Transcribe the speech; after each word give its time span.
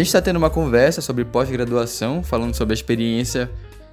Gente 0.00 0.06
está 0.06 0.22
tendo 0.22 0.38
uma 0.38 0.48
conversa 0.48 1.02
sobre 1.02 1.26
pós-graduação, 1.26 2.22
falando 2.22 2.54
sobre 2.54 2.72
a 2.72 2.74
experiência 2.74 3.50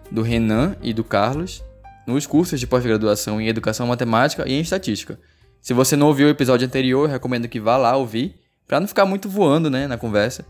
do 0.10 0.22
Renan 0.22 0.74
e 0.82 0.94
do 0.94 1.04
Carlos 1.04 1.62
nos 2.08 2.26
cursos 2.26 2.62
de 2.62 2.66
pós-graduação 2.66 3.42
em 3.42 3.50
Educação 3.50 3.88
Matemática 3.88 4.48
e 4.48 4.54
em 4.54 4.62
Estatística. 4.62 5.20
Se 5.60 5.74
você 5.74 5.98
não 5.98 6.08
ouviu 6.08 6.28
o 6.28 6.30
episódio 6.30 6.66
anterior, 6.66 7.10
eu 7.10 7.12
recomendo 7.12 7.50
que 7.50 7.60
vá 7.60 7.76
lá 7.76 7.94
ouvir, 7.98 8.36
para 8.66 8.80
não 8.80 8.88
ficar 8.88 9.06
muito 9.06 9.28
voando 9.28 9.70
né, 9.70 9.86
na 9.86 9.98
conversa. 9.98 10.46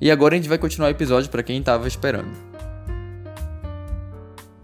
E 0.00 0.10
agora 0.10 0.32
a 0.34 0.38
gente 0.38 0.48
vai 0.48 0.56
continuar 0.56 0.88
o 0.88 0.92
episódio 0.92 1.28
para 1.28 1.42
quem 1.42 1.58
estava 1.58 1.86
esperando. 1.86 2.30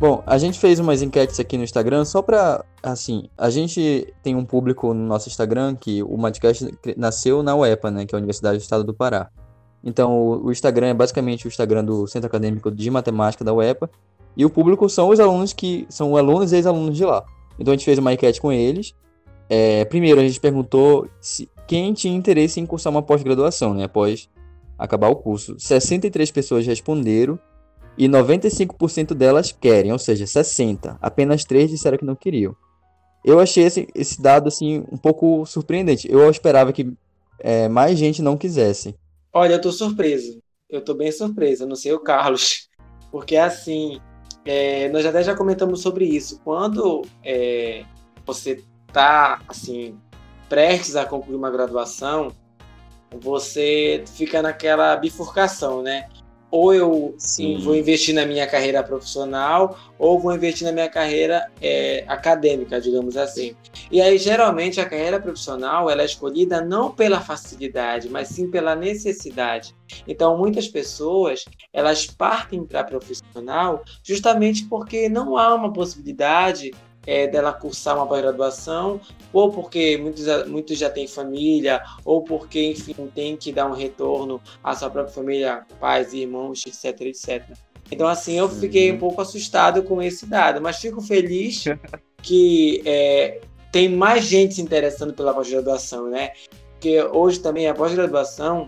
Bom, 0.01 0.23
a 0.27 0.39
gente 0.39 0.59
fez 0.59 0.81
umas 0.81 1.03
enquetes 1.03 1.39
aqui 1.39 1.59
no 1.59 1.65
Instagram 1.65 2.07
só 2.07 2.23
para, 2.23 2.65
assim, 2.83 3.29
a 3.37 3.51
gente 3.51 4.15
tem 4.23 4.35
um 4.35 4.47
público 4.47 4.95
no 4.95 5.07
nosso 5.07 5.29
Instagram 5.29 5.77
que 5.77 6.03
o 6.03 6.17
Madcast 6.17 6.75
nasceu 6.97 7.43
na 7.43 7.55
UEPA, 7.55 7.91
né, 7.91 8.07
que 8.07 8.15
é 8.15 8.17
a 8.17 8.19
Universidade 8.19 8.57
do 8.57 8.63
Estado 8.63 8.83
do 8.83 8.95
Pará. 8.95 9.29
Então, 9.83 10.43
o 10.43 10.51
Instagram 10.51 10.89
é 10.89 10.95
basicamente 10.95 11.47
o 11.47 11.49
Instagram 11.49 11.85
do 11.85 12.07
Centro 12.07 12.27
Acadêmico 12.27 12.71
de 12.71 12.91
Matemática 12.91 13.45
da 13.45 13.53
UEPA, 13.53 13.89
e 14.37 14.45
o 14.45 14.51
público 14.51 14.89
são 14.89 15.09
os 15.09 15.19
alunos 15.19 15.53
que 15.53 15.85
são 15.89 16.17
alunos 16.17 16.53
e 16.53 16.57
ex-alunos 16.57 16.97
de 16.97 17.05
lá. 17.05 17.25
Então 17.59 17.73
a 17.73 17.77
gente 17.77 17.85
fez 17.85 17.99
uma 17.99 18.13
enquete 18.13 18.41
com 18.41 18.53
eles. 18.53 18.95
É, 19.51 19.85
primeiro 19.87 20.21
a 20.21 20.23
gente 20.23 20.39
perguntou 20.39 21.09
se, 21.21 21.49
quem 21.67 21.93
tinha 21.93 22.17
interesse 22.17 22.61
em 22.61 22.67
cursar 22.67 22.93
uma 22.93 23.03
pós-graduação, 23.03 23.75
né, 23.75 23.85
após 23.85 24.29
acabar 24.79 25.09
o 25.09 25.17
curso. 25.17 25.57
63 25.59 26.31
pessoas 26.31 26.65
responderam 26.65 27.37
e 27.97 28.09
95% 28.09 29.13
delas 29.13 29.51
querem, 29.51 29.91
ou 29.91 29.99
seja, 29.99 30.25
60. 30.25 30.97
Apenas 31.03 31.45
3 31.45 31.71
disseram 31.71 31.99
que 31.99 32.05
não 32.05 32.15
queriam. 32.15 32.55
Eu 33.25 33.41
achei 33.41 33.65
esse, 33.65 33.89
esse 33.93 34.23
dado 34.23 34.47
assim 34.47 34.85
um 34.93 34.97
pouco 34.97 35.45
surpreendente. 35.47 36.09
Eu 36.09 36.31
esperava 36.31 36.73
que 36.73 36.93
é, 37.41 37.69
mais 37.69 37.99
gente 37.99 38.23
não 38.23 38.37
quisesse. 38.37 38.95
Olha, 39.39 39.55
eu 39.55 39.61
tô 39.61 39.71
surpreso. 39.71 40.41
Eu 40.69 40.81
tô 40.81 40.95
bem 40.95 41.13
surpreso. 41.13 41.65
Não 41.65 41.77
sei 41.77 41.93
o 41.93 42.01
Carlos. 42.01 42.69
Porque 43.13 43.37
assim, 43.37 44.01
é, 44.45 44.89
nós 44.89 45.07
até 45.07 45.23
já 45.23 45.37
comentamos 45.37 45.81
sobre 45.81 46.05
isso. 46.05 46.41
Quando 46.43 47.03
é, 47.25 47.85
você 48.27 48.65
está 48.89 49.41
assim 49.47 49.97
prestes 50.49 50.97
a 50.97 51.05
concluir 51.05 51.37
uma 51.37 51.53
graduação, 51.53 52.33
você 53.21 54.03
fica 54.17 54.43
naquela 54.43 54.97
bifurcação, 54.97 55.83
né? 55.83 56.09
ou 56.51 56.75
eu 56.75 57.15
sim, 57.19 57.59
vou 57.59 57.77
investir 57.77 58.15
na 58.15 58.25
minha 58.25 58.47
carreira 58.47 58.83
profissional 58.83 59.79
ou 59.99 60.19
vou 60.19 60.35
investir 60.35 60.67
na 60.67 60.73
minha 60.73 60.89
carreira 60.89 61.51
é, 61.61 62.05
acadêmica, 62.09 62.81
digamos 62.81 63.17
assim. 63.17 63.55
E 63.91 64.01
aí 64.01 64.19
geralmente 64.19 64.81
a 64.81 64.89
carreira 64.89 65.21
profissional 65.21 65.89
ela 65.89 66.03
é 66.03 66.05
escolhida 66.05 66.61
não 66.61 66.91
pela 66.91 67.21
facilidade, 67.21 68.09
mas 68.09 68.29
sim 68.29 68.51
pela 68.51 68.75
necessidade. 68.75 69.75
Então 70.07 70.37
muitas 70.37 70.69
pessoas 70.69 71.45
elas 71.73 72.07
partem 72.07 72.65
para 72.65 72.85
profissional 72.85 73.83
justamente 74.03 74.65
porque 74.67 75.09
não 75.09 75.37
há 75.37 75.55
uma 75.55 75.73
possibilidade 75.73 76.73
é, 77.09 77.27
dela 77.27 77.55
cursar 77.55 77.97
uma 77.97 78.07
pós-graduação, 78.07 79.01
ou 79.33 79.51
porque 79.51 79.97
muitos, 79.97 80.27
muitos 80.47 80.79
já 80.79 80.91
têm 80.91 81.07
família, 81.07 81.83
ou 82.05 82.23
porque, 82.23 82.63
enfim, 82.63 82.95
tem 83.15 83.35
que 83.35 83.51
dar 83.51 83.67
um 83.67 83.73
retorno 83.73 84.39
à 84.63 84.75
sua 84.75 84.91
própria 84.91 85.15
família, 85.15 85.65
pais, 85.81 86.13
irmãos, 86.13 86.67
etc, 86.67 87.01
etc. 87.01 87.57
Então, 87.91 88.07
assim, 88.07 88.35
eu 88.35 88.47
fiquei 88.47 88.93
um 88.93 88.99
pouco 88.99 89.23
assustado 89.23 89.83
com 89.83 90.03
esse 90.03 90.27
dado, 90.27 90.61
mas 90.61 90.77
fico 90.77 91.01
feliz 91.01 91.65
que 92.23 92.83
é, 92.85 93.41
tem 93.71 93.89
mais 93.89 94.25
gente 94.25 94.55
se 94.55 94.63
interessando 94.63 95.13
pela 95.13 95.35
pós-graduação, 95.35 96.09
né? 96.09 96.33
Porque 96.73 97.03
hoje 97.03 97.41
também 97.41 97.69
a 97.69 97.75
pós-graduação 97.75 98.67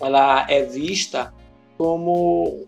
ela 0.00 0.46
é 0.50 0.62
vista 0.62 1.32
como 1.78 2.66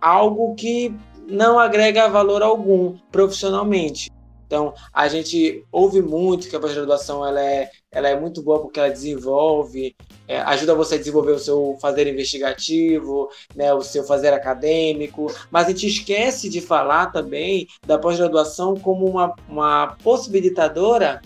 algo 0.00 0.54
que 0.54 0.94
não 1.28 1.58
agrega 1.58 2.08
valor 2.08 2.42
algum 2.42 2.96
profissionalmente. 3.10 4.10
Então, 4.46 4.72
a 4.92 5.08
gente 5.08 5.64
ouve 5.70 6.00
muito 6.00 6.48
que 6.48 6.56
a 6.56 6.60
pós-graduação 6.60 7.26
ela 7.26 7.40
é, 7.40 7.70
ela 7.98 8.08
é 8.08 8.18
muito 8.18 8.40
boa 8.42 8.60
porque 8.60 8.78
ela 8.78 8.88
desenvolve, 8.88 9.94
é, 10.26 10.40
ajuda 10.40 10.74
você 10.74 10.94
a 10.94 10.98
desenvolver 10.98 11.32
o 11.32 11.38
seu 11.38 11.76
fazer 11.80 12.06
investigativo, 12.06 13.28
né, 13.54 13.74
o 13.74 13.82
seu 13.82 14.04
fazer 14.04 14.32
acadêmico, 14.32 15.32
mas 15.50 15.66
a 15.66 15.70
gente 15.70 15.88
esquece 15.88 16.48
de 16.48 16.60
falar 16.60 17.06
também 17.06 17.66
da 17.84 17.98
pós-graduação 17.98 18.76
como 18.76 19.04
uma, 19.04 19.34
uma 19.48 19.96
possibilitadora 20.02 21.20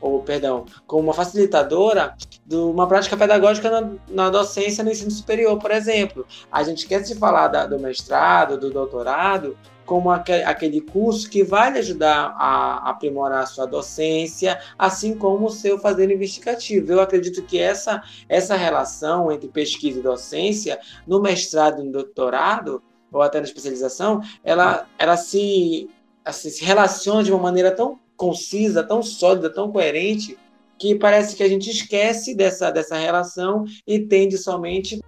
ou 0.00 0.22
perdão, 0.22 0.64
como 0.86 1.04
uma 1.04 1.14
facilitadora 1.14 2.14
de 2.46 2.56
uma 2.56 2.86
prática 2.86 3.16
pedagógica 3.16 3.70
na, 3.70 3.90
na, 4.08 4.30
docência 4.30 4.84
no 4.84 4.90
ensino 4.90 5.10
superior, 5.10 5.58
por 5.58 5.70
exemplo. 5.70 6.26
A 6.50 6.62
gente 6.62 6.78
esquece 6.78 7.12
de 7.12 7.18
falar 7.18 7.48
da, 7.48 7.66
do 7.66 7.78
mestrado, 7.78 8.58
do 8.58 8.70
doutorado, 8.70 9.56
como 9.88 10.10
aquele 10.10 10.82
curso 10.82 11.30
que 11.30 11.42
vai 11.42 11.72
lhe 11.72 11.78
ajudar 11.78 12.36
a 12.38 12.90
aprimorar 12.90 13.44
a 13.44 13.46
sua 13.46 13.64
docência, 13.64 14.60
assim 14.78 15.16
como 15.16 15.46
o 15.46 15.50
seu 15.50 15.78
fazer 15.78 16.10
investigativo. 16.10 16.92
Eu 16.92 17.00
acredito 17.00 17.42
que 17.42 17.58
essa, 17.58 18.02
essa 18.28 18.54
relação 18.54 19.32
entre 19.32 19.48
pesquisa 19.48 19.98
e 19.98 20.02
docência, 20.02 20.78
no 21.06 21.22
mestrado 21.22 21.80
e 21.80 21.86
no 21.86 21.92
doutorado, 21.92 22.82
ou 23.10 23.22
até 23.22 23.38
na 23.38 23.46
especialização, 23.46 24.20
ela, 24.44 24.86
ela 24.98 25.16
se, 25.16 25.88
assim, 26.22 26.50
se 26.50 26.62
relaciona 26.62 27.24
de 27.24 27.32
uma 27.32 27.40
maneira 27.40 27.70
tão 27.70 27.98
concisa, 28.18 28.82
tão 28.82 29.02
sólida, 29.02 29.48
tão 29.48 29.70
coerente, 29.70 30.36
que 30.76 30.94
parece 30.96 31.34
que 31.36 31.42
a 31.42 31.48
gente 31.48 31.70
esquece 31.70 32.34
dessa, 32.34 32.70
dessa 32.70 32.98
relação 32.98 33.64
e 33.86 34.00
tende 34.00 34.36
somente 34.36 35.00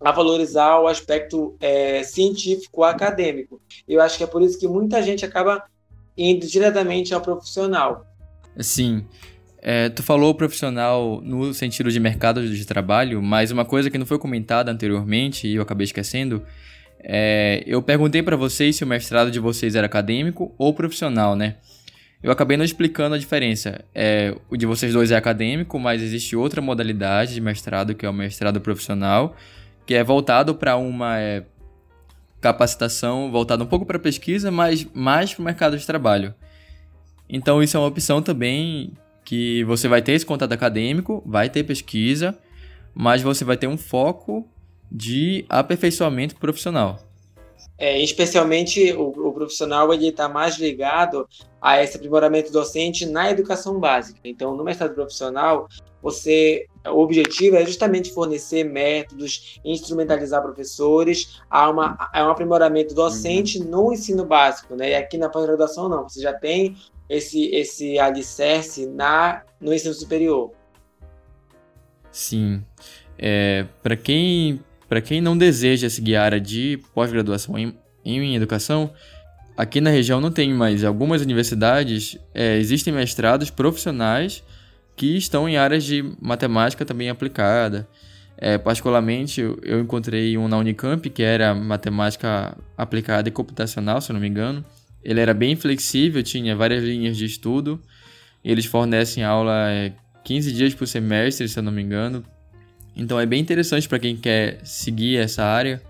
a 0.00 0.12
valorizar 0.12 0.78
o 0.80 0.86
aspecto 0.86 1.56
é, 1.60 2.02
científico 2.02 2.84
acadêmico. 2.84 3.60
Eu 3.86 4.00
acho 4.00 4.18
que 4.18 4.24
é 4.24 4.26
por 4.26 4.42
isso 4.42 4.58
que 4.58 4.68
muita 4.68 5.02
gente 5.02 5.24
acaba 5.24 5.64
indo 6.16 6.46
diretamente 6.46 7.14
ao 7.14 7.20
profissional. 7.20 8.04
Sim. 8.58 9.06
É, 9.60 9.88
tu 9.88 10.02
falou 10.02 10.34
profissional 10.34 11.20
no 11.22 11.52
sentido 11.54 11.90
de 11.90 11.98
mercado 11.98 12.46
de 12.46 12.64
trabalho, 12.64 13.22
mas 13.22 13.50
uma 13.50 13.64
coisa 13.64 13.90
que 13.90 13.98
não 13.98 14.06
foi 14.06 14.18
comentada 14.18 14.70
anteriormente 14.70 15.48
e 15.48 15.56
eu 15.56 15.62
acabei 15.62 15.84
esquecendo, 15.84 16.44
é, 17.00 17.62
eu 17.66 17.82
perguntei 17.82 18.22
para 18.22 18.36
vocês 18.36 18.76
se 18.76 18.84
o 18.84 18.86
mestrado 18.86 19.30
de 19.30 19.40
vocês 19.40 19.74
era 19.74 19.86
acadêmico 19.86 20.54
ou 20.58 20.72
profissional, 20.72 21.34
né? 21.34 21.56
Eu 22.22 22.32
acabei 22.32 22.56
não 22.56 22.64
explicando 22.64 23.14
a 23.14 23.18
diferença. 23.18 23.84
É, 23.94 24.34
o 24.50 24.56
de 24.56 24.66
vocês 24.66 24.92
dois 24.92 25.10
é 25.10 25.16
acadêmico, 25.16 25.78
mas 25.78 26.02
existe 26.02 26.34
outra 26.34 26.60
modalidade 26.60 27.34
de 27.34 27.40
mestrado 27.40 27.94
que 27.94 28.04
é 28.04 28.10
o 28.10 28.12
mestrado 28.12 28.60
profissional, 28.60 29.36
que 29.86 29.94
é 29.94 30.02
voltado 30.02 30.54
para 30.54 30.76
uma 30.76 31.18
é, 31.18 31.44
capacitação 32.40 33.30
voltada 33.30 33.62
um 33.62 33.66
pouco 33.66 33.86
para 33.86 33.98
pesquisa, 33.98 34.50
mas 34.50 34.86
mais 34.92 35.32
para 35.32 35.42
o 35.42 35.44
mercado 35.44 35.78
de 35.78 35.86
trabalho. 35.86 36.34
Então 37.28 37.62
isso 37.62 37.76
é 37.76 37.80
uma 37.80 37.86
opção 37.86 38.20
também 38.20 38.92
que 39.24 39.62
você 39.64 39.86
vai 39.86 40.02
ter 40.02 40.12
esse 40.12 40.26
contato 40.26 40.52
acadêmico, 40.52 41.22
vai 41.24 41.48
ter 41.48 41.62
pesquisa, 41.62 42.36
mas 42.94 43.22
você 43.22 43.44
vai 43.44 43.56
ter 43.56 43.66
um 43.68 43.76
foco 43.76 44.48
de 44.90 45.44
aperfeiçoamento 45.48 46.34
profissional. 46.36 47.07
É, 47.78 48.00
especialmente 48.00 48.92
o, 48.92 49.08
o 49.08 49.32
profissional 49.32 49.94
ele 49.94 50.08
está 50.08 50.28
mais 50.28 50.58
ligado 50.58 51.28
a 51.62 51.80
esse 51.80 51.96
aprimoramento 51.96 52.50
docente 52.50 53.06
na 53.06 53.30
educação 53.30 53.78
básica. 53.78 54.18
Então, 54.24 54.56
no 54.56 54.64
mestrado 54.64 54.94
profissional, 54.94 55.68
você 56.02 56.66
o 56.86 57.00
objetivo 57.00 57.56
é 57.56 57.64
justamente 57.64 58.12
fornecer 58.12 58.64
métodos, 58.64 59.60
instrumentalizar 59.64 60.42
professores 60.42 61.40
a, 61.50 61.68
uma, 61.70 62.10
a 62.12 62.26
um 62.26 62.30
aprimoramento 62.30 62.94
docente 62.94 63.58
uhum. 63.58 63.68
no 63.68 63.92
ensino 63.92 64.24
básico, 64.24 64.74
né? 64.74 64.90
E 64.90 64.94
aqui 64.94 65.18
na 65.18 65.28
pós-graduação 65.28 65.88
não, 65.88 66.08
você 66.08 66.20
já 66.20 66.32
tem 66.32 66.76
esse, 67.08 67.46
esse 67.54 67.98
alicerce 67.98 68.86
na, 68.86 69.42
no 69.60 69.72
ensino 69.72 69.94
superior. 69.94 70.52
Sim. 72.10 72.64
É, 73.18 73.66
Para 73.82 73.96
quem, 73.96 74.62
quem 75.02 75.20
não 75.20 75.36
deseja 75.36 75.90
seguir 75.90 76.16
a 76.16 76.22
área 76.22 76.40
de 76.40 76.80
pós-graduação 76.94 77.58
em, 77.58 77.74
em 78.04 78.34
educação, 78.34 78.90
aqui 79.56 79.80
na 79.80 79.90
região 79.90 80.20
não 80.20 80.30
tem, 80.30 80.52
mas 80.54 80.84
algumas 80.84 81.20
universidades 81.20 82.16
é, 82.34 82.56
existem 82.56 82.92
mestrados 82.92 83.50
profissionais 83.50 84.42
que 84.96 85.16
estão 85.16 85.48
em 85.48 85.56
áreas 85.56 85.84
de 85.84 86.02
matemática 86.20 86.84
também 86.84 87.10
aplicada. 87.10 87.88
É, 88.36 88.56
particularmente, 88.56 89.40
eu 89.40 89.80
encontrei 89.80 90.38
um 90.38 90.46
na 90.46 90.56
Unicamp, 90.58 91.10
que 91.10 91.22
era 91.22 91.54
matemática 91.54 92.56
aplicada 92.76 93.28
e 93.28 93.32
computacional, 93.32 94.00
se 94.00 94.10
eu 94.10 94.14
não 94.14 94.20
me 94.20 94.28
engano. 94.28 94.64
Ele 95.02 95.20
era 95.20 95.34
bem 95.34 95.56
flexível, 95.56 96.22
tinha 96.22 96.54
várias 96.54 96.82
linhas 96.84 97.16
de 97.16 97.24
estudo. 97.24 97.80
Eles 98.44 98.64
fornecem 98.64 99.24
aula 99.24 99.70
é, 99.70 99.92
15 100.24 100.52
dias 100.52 100.74
por 100.74 100.86
semestre, 100.86 101.48
se 101.48 101.58
eu 101.58 101.62
não 101.62 101.72
me 101.72 101.82
engano. 101.82 102.24
Então 102.98 103.18
é 103.18 103.24
bem 103.24 103.40
interessante 103.40 103.88
para 103.88 103.98
quem 103.98 104.16
quer 104.16 104.58
seguir 104.64 105.16
essa 105.18 105.44
área 105.44 105.80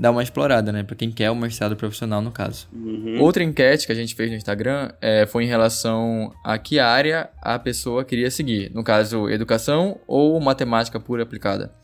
dar 0.00 0.10
uma 0.10 0.22
explorada, 0.22 0.72
né? 0.72 0.82
Para 0.82 0.96
quem 0.96 1.10
quer 1.10 1.30
o 1.30 1.36
mestrado 1.36 1.76
profissional, 1.76 2.22
no 2.22 2.30
caso. 2.30 2.66
Uhum. 2.72 3.20
Outra 3.20 3.42
enquete 3.42 3.86
que 3.86 3.92
a 3.92 3.94
gente 3.94 4.14
fez 4.14 4.30
no 4.30 4.36
Instagram 4.36 4.90
é, 4.98 5.26
foi 5.26 5.44
em 5.44 5.46
relação 5.46 6.32
a 6.42 6.56
que 6.56 6.78
área 6.78 7.28
a 7.42 7.58
pessoa 7.58 8.02
queria 8.02 8.30
seguir. 8.30 8.70
No 8.74 8.82
caso, 8.82 9.28
educação 9.28 10.00
ou 10.06 10.40
matemática 10.40 10.98
pura 10.98 11.22
aplicada. 11.22 11.74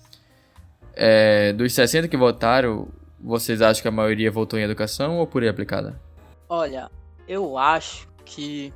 É, 0.94 1.52
dos 1.52 1.74
60 1.74 2.08
que 2.08 2.16
votaram, 2.16 2.88
vocês 3.20 3.60
acham 3.60 3.82
que 3.82 3.88
a 3.88 3.92
maioria 3.92 4.30
votou 4.30 4.58
em 4.58 4.62
educação 4.62 5.18
ou 5.18 5.26
por 5.26 5.42
aí 5.42 5.48
aplicada? 5.50 6.00
Olha, 6.48 6.90
eu 7.28 7.58
acho 7.58 8.08
que 8.24 8.72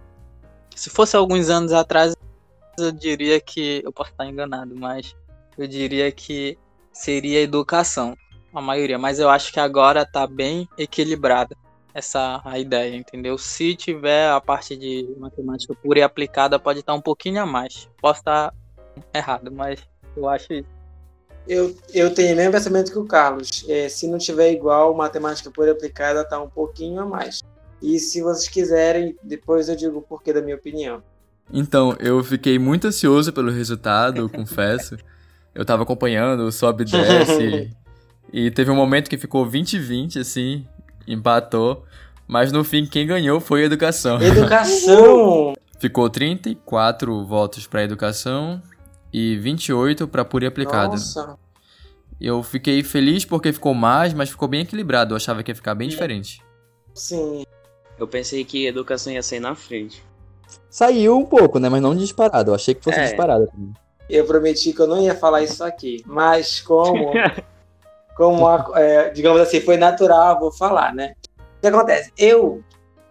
se 0.76 0.90
fosse 0.90 1.16
alguns 1.16 1.48
anos 1.48 1.72
atrás, 1.72 2.14
eu 2.78 2.92
diria 2.92 3.40
que 3.40 3.80
eu 3.82 3.90
posso 3.90 4.10
estar 4.10 4.26
enganado, 4.26 4.76
mas 4.76 5.16
eu 5.62 5.68
diria 5.68 6.10
que 6.10 6.58
seria 6.92 7.40
educação, 7.40 8.16
a 8.52 8.60
maioria. 8.60 8.98
Mas 8.98 9.18
eu 9.18 9.28
acho 9.28 9.52
que 9.52 9.60
agora 9.60 10.04
tá 10.04 10.26
bem 10.26 10.68
equilibrada 10.76 11.56
essa 11.92 12.40
a 12.44 12.58
ideia, 12.58 12.96
entendeu? 12.96 13.36
Se 13.36 13.74
tiver 13.74 14.30
a 14.30 14.40
parte 14.40 14.76
de 14.76 15.08
matemática 15.18 15.74
pura 15.74 15.98
e 15.98 16.02
aplicada, 16.02 16.58
pode 16.58 16.80
estar 16.80 16.94
um 16.94 17.00
pouquinho 17.00 17.42
a 17.42 17.46
mais. 17.46 17.88
Posso 18.00 18.20
estar 18.20 18.54
errado, 19.12 19.50
mas 19.50 19.80
eu 20.16 20.28
acho 20.28 20.52
isso. 20.52 20.68
Eu, 21.48 21.74
eu 21.92 22.14
tenho 22.14 22.34
o 22.34 22.36
mesmo 22.36 22.52
pensamento 22.52 22.92
que 22.92 22.98
o 22.98 23.04
Carlos. 23.04 23.64
É, 23.68 23.88
se 23.88 24.06
não 24.06 24.18
tiver 24.18 24.52
igual, 24.52 24.94
matemática 24.94 25.50
pura 25.50 25.68
e 25.68 25.72
aplicada 25.72 26.24
tá 26.24 26.40
um 26.40 26.48
pouquinho 26.48 27.00
a 27.00 27.06
mais. 27.06 27.42
E 27.82 27.98
se 27.98 28.22
vocês 28.22 28.48
quiserem, 28.48 29.16
depois 29.22 29.68
eu 29.68 29.74
digo 29.74 29.98
o 29.98 30.02
porquê 30.02 30.32
da 30.32 30.42
minha 30.42 30.56
opinião. 30.56 31.02
Então, 31.52 31.96
eu 31.98 32.22
fiquei 32.22 32.58
muito 32.58 32.86
ansioso 32.86 33.32
pelo 33.32 33.50
resultado, 33.50 34.28
confesso. 34.28 34.96
Eu 35.54 35.64
tava 35.64 35.82
acompanhando 35.82 36.40
o 36.40 36.52
sobe 36.52 36.82
e 36.82 36.86
desce. 36.86 37.70
e 38.32 38.50
teve 38.50 38.70
um 38.70 38.76
momento 38.76 39.08
que 39.08 39.18
ficou 39.18 39.44
20-20, 39.46 40.20
assim, 40.20 40.66
empatou. 41.06 41.84
Mas 42.26 42.52
no 42.52 42.62
fim, 42.62 42.86
quem 42.86 43.06
ganhou 43.06 43.40
foi 43.40 43.62
a 43.62 43.66
educação. 43.66 44.20
Educação! 44.22 45.54
ficou 45.80 46.08
34 46.10 47.24
votos 47.24 47.66
para 47.66 47.82
educação 47.82 48.62
e 49.12 49.36
28 49.36 50.06
para 50.06 50.24
pura 50.24 50.44
e 50.44 50.48
aplicada. 50.48 50.88
Nossa! 50.88 51.36
Eu 52.20 52.42
fiquei 52.42 52.82
feliz 52.82 53.24
porque 53.24 53.52
ficou 53.52 53.72
mais, 53.74 54.12
mas 54.12 54.28
ficou 54.28 54.46
bem 54.46 54.60
equilibrado. 54.60 55.12
Eu 55.14 55.16
achava 55.16 55.42
que 55.42 55.50
ia 55.50 55.54
ficar 55.54 55.74
bem 55.74 55.88
diferente. 55.88 56.42
Sim. 56.94 57.44
Eu 57.98 58.06
pensei 58.06 58.44
que 58.44 58.66
educação 58.66 59.12
ia 59.12 59.22
sair 59.22 59.40
na 59.40 59.54
frente. 59.54 60.02
Saiu 60.68 61.18
um 61.18 61.24
pouco, 61.24 61.58
né? 61.58 61.68
Mas 61.68 61.80
não 61.80 61.96
disparado. 61.96 62.50
Eu 62.50 62.54
achei 62.54 62.74
que 62.74 62.84
fosse 62.84 62.98
É. 62.98 63.04
disparado. 63.04 63.46
também. 63.46 63.72
Eu 64.10 64.26
prometi 64.26 64.72
que 64.72 64.80
eu 64.80 64.86
não 64.86 65.00
ia 65.00 65.14
falar 65.14 65.42
isso 65.42 65.62
aqui. 65.64 66.02
Mas 66.06 66.60
como, 66.60 67.12
como 68.16 68.46
a- 68.46 68.70
é, 68.76 69.10
digamos 69.10 69.40
assim, 69.40 69.60
foi 69.60 69.76
natural, 69.76 70.38
vou 70.40 70.52
falar, 70.52 70.94
né? 70.94 71.14
O 71.38 71.60
que 71.60 71.66
acontece? 71.66 72.12
Eu, 72.16 72.62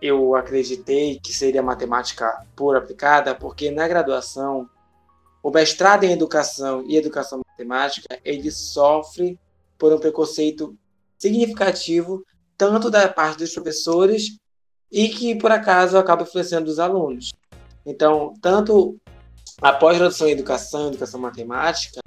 eu 0.01 0.35
acreditei 0.35 1.19
que 1.19 1.33
seria 1.33 1.61
matemática 1.61 2.45
pura 2.55 2.79
aplicada, 2.79 3.35
porque 3.35 3.69
na 3.71 3.87
graduação, 3.87 4.67
o 5.41 5.51
mestrado 5.51 6.03
em 6.03 6.11
educação 6.11 6.83
e 6.87 6.97
educação 6.97 7.41
matemática, 7.47 8.19
ele 8.25 8.51
sofre 8.51 9.39
por 9.77 9.93
um 9.93 9.99
preconceito 9.99 10.75
significativo, 11.17 12.23
tanto 12.57 12.89
da 12.89 13.07
parte 13.07 13.39
dos 13.39 13.53
professores 13.53 14.37
e 14.91 15.09
que, 15.09 15.35
por 15.35 15.51
acaso, 15.51 15.97
acaba 15.97 16.23
influenciando 16.23 16.69
os 16.69 16.79
alunos. 16.79 17.31
Então, 17.85 18.33
tanto 18.41 18.97
a 19.61 19.73
pós-graduação 19.73 20.27
em 20.27 20.31
educação, 20.31 20.87
educação 20.87 21.19
matemática, 21.19 22.01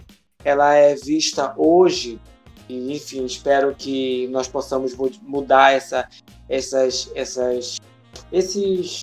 ela 0.45 0.75
é 0.75 0.95
vista 0.95 1.55
hoje, 1.57 2.21
e 2.69 2.95
enfim, 2.95 3.25
espero 3.25 3.75
que 3.75 4.27
nós 4.29 4.49
possamos 4.49 4.95
mu- 4.95 5.11
mudar 5.23 5.73
essa, 5.73 6.09
essas, 6.49 7.11
essas, 7.15 7.77
esses, 8.33 9.03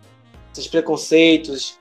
esses 0.52 0.68
preconceitos. 0.68 1.78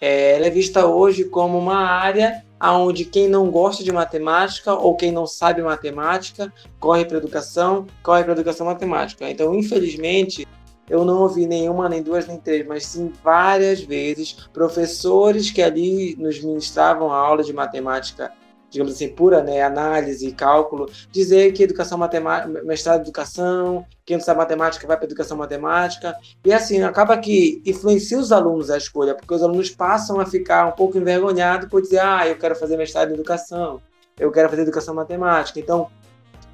É, 0.00 0.36
ela 0.36 0.46
é 0.46 0.50
vista 0.50 0.86
hoje 0.86 1.24
como 1.24 1.58
uma 1.58 1.78
área 1.78 2.44
onde 2.60 3.04
quem 3.04 3.28
não 3.28 3.50
gosta 3.50 3.84
de 3.84 3.92
matemática 3.92 4.72
ou 4.72 4.96
quem 4.96 5.12
não 5.12 5.26
sabe 5.26 5.62
matemática 5.62 6.52
corre 6.80 7.04
para 7.04 7.18
educação, 7.18 7.86
corre 8.02 8.24
para 8.24 8.32
educação 8.32 8.66
matemática. 8.66 9.28
Então, 9.30 9.54
infelizmente, 9.54 10.46
eu 10.88 11.04
não 11.04 11.22
ouvi 11.22 11.46
nenhuma, 11.46 11.88
nem 11.88 12.02
duas, 12.02 12.26
nem 12.26 12.38
três, 12.38 12.66
mas 12.66 12.86
sim 12.86 13.12
várias 13.22 13.80
vezes 13.80 14.32
professores 14.52 15.50
que 15.50 15.62
ali 15.62 16.16
nos 16.16 16.42
ministravam 16.42 17.10
a 17.10 17.16
aula 17.16 17.42
de 17.42 17.52
matemática, 17.52 18.32
digamos 18.68 18.92
assim, 18.92 19.08
pura, 19.08 19.42
né, 19.42 19.62
análise 19.62 20.26
e 20.26 20.32
cálculo, 20.32 20.90
dizer 21.10 21.52
que 21.52 21.62
educação 21.62 21.96
matemática, 21.96 22.62
mestrado 22.64 22.98
em 22.98 23.02
educação, 23.02 23.86
quem 24.04 24.16
não 24.16 24.24
sabe 24.24 24.38
matemática 24.38 24.86
vai 24.86 24.96
para 24.96 25.06
educação 25.06 25.36
matemática, 25.36 26.14
e 26.44 26.52
assim, 26.52 26.82
acaba 26.82 27.16
que 27.16 27.62
influencia 27.64 28.18
os 28.18 28.32
alunos 28.32 28.70
a 28.70 28.76
escolha, 28.76 29.14
porque 29.14 29.32
os 29.32 29.42
alunos 29.42 29.70
passam 29.70 30.20
a 30.20 30.26
ficar 30.26 30.66
um 30.66 30.72
pouco 30.72 30.98
envergonhados 30.98 31.68
por 31.68 31.80
dizer, 31.80 32.00
ah, 32.00 32.26
eu 32.26 32.36
quero 32.36 32.56
fazer 32.56 32.76
mestrado 32.76 33.10
em 33.10 33.14
educação, 33.14 33.80
eu 34.18 34.30
quero 34.30 34.48
fazer 34.48 34.62
educação 34.62 34.94
matemática. 34.94 35.58
Então, 35.58 35.88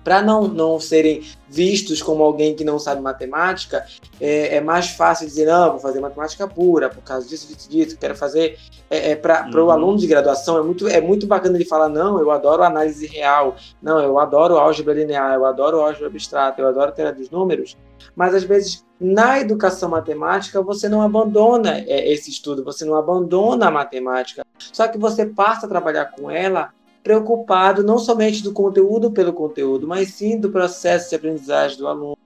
para 0.03 0.23
não, 0.23 0.49
não 0.49 0.81
serem 0.81 1.23
vistos 1.49 2.01
como 2.01 2.23
alguém 2.23 2.55
que 2.55 2.65
não 2.65 2.79
sabe 2.79 3.01
matemática, 3.01 3.85
é, 4.21 4.57
é 4.57 4.61
mais 4.61 4.91
fácil 4.91 5.27
dizer, 5.27 5.47
não, 5.47 5.73
vou 5.73 5.81
fazer 5.81 6.01
matemática 6.01 6.47
pura, 6.47 6.89
por 6.89 7.03
causa 7.03 7.29
disso, 7.29 7.53
disso, 7.53 7.69
disso, 7.69 7.99
quero 7.99 8.15
fazer. 8.15 8.59
É, 8.89 9.13
é 9.13 9.17
para 9.17 9.49
o 9.55 9.65
Uhum. 9.65 9.71
aluno 9.71 9.99
de 9.99 10.07
graduação, 10.07 10.59
é 10.59 10.63
muito, 10.63 10.89
é 10.89 11.01
muito 11.01 11.27
bacana 11.27 11.57
ele 11.57 11.65
falar, 11.65 11.89
não, 11.89 12.19
eu 12.19 12.31
adoro 12.31 12.63
análise 12.63 13.07
real, 13.07 13.57
não, 13.83 14.01
eu 14.01 14.19
adoro 14.19 14.59
álgebra 14.59 14.95
linear, 14.95 15.35
eu 15.35 15.45
adoro 15.45 15.81
álgebra 15.81 16.09
abstrata, 16.09 16.61
eu 16.61 16.69
adoro 16.69 16.93
teoria 16.93 17.15
dos 17.15 17.31
números, 17.31 17.77
mas 18.17 18.35
às 18.35 18.45
vezes 18.45 18.85
na 19.01 19.39
educação 19.41 19.89
matemática 19.89 20.61
você 20.61 20.89
não 20.89 21.01
abandona 21.03 21.79
é, 21.79 22.13
esse 22.13 22.31
estudo, 22.31 22.65
você 22.65 22.85
não 22.85 22.95
abandona 22.97 23.69
a 23.69 23.71
matemática, 23.71 24.45
só 24.59 24.89
que 24.89 24.99
você 24.99 25.25
passa 25.25 25.67
a 25.67 25.69
trabalhar 25.69 26.07
com 26.07 26.31
ela 26.31 26.71
preocupado 27.03 27.83
não 27.83 27.99
somente 27.99 28.43
do 28.43 28.53
conteúdo 28.53 29.11
pelo 29.11 29.33
conteúdo, 29.33 29.87
mas 29.87 30.15
sim 30.15 30.39
do 30.39 30.51
processo 30.51 31.11
de 31.11 31.17
aprendizagem 31.17 31.79
do 31.79 31.89
aluno, 31.89 32.19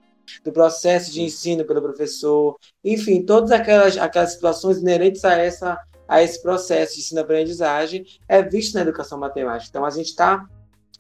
do 0.43 0.53
processo 0.53 1.13
de 1.13 1.23
ensino 1.23 1.65
pelo 1.65 1.83
professor, 1.83 2.57
enfim, 2.85 3.23
todas 3.23 3.51
aquelas, 3.51 3.97
aquelas 3.97 4.33
situações 4.33 4.79
inerentes 4.79 5.25
a, 5.25 5.37
essa, 5.37 5.79
a 6.09 6.23
esse 6.23 6.43
processo 6.43 6.95
de 6.95 7.01
ensino-aprendizagem 7.01 8.05
é 8.29 8.43
visto 8.43 8.75
na 8.75 8.81
educação 8.81 9.19
matemática. 9.19 9.69
Então, 9.71 9.85
a 9.85 9.91
gente 9.91 10.09
está 10.09 10.45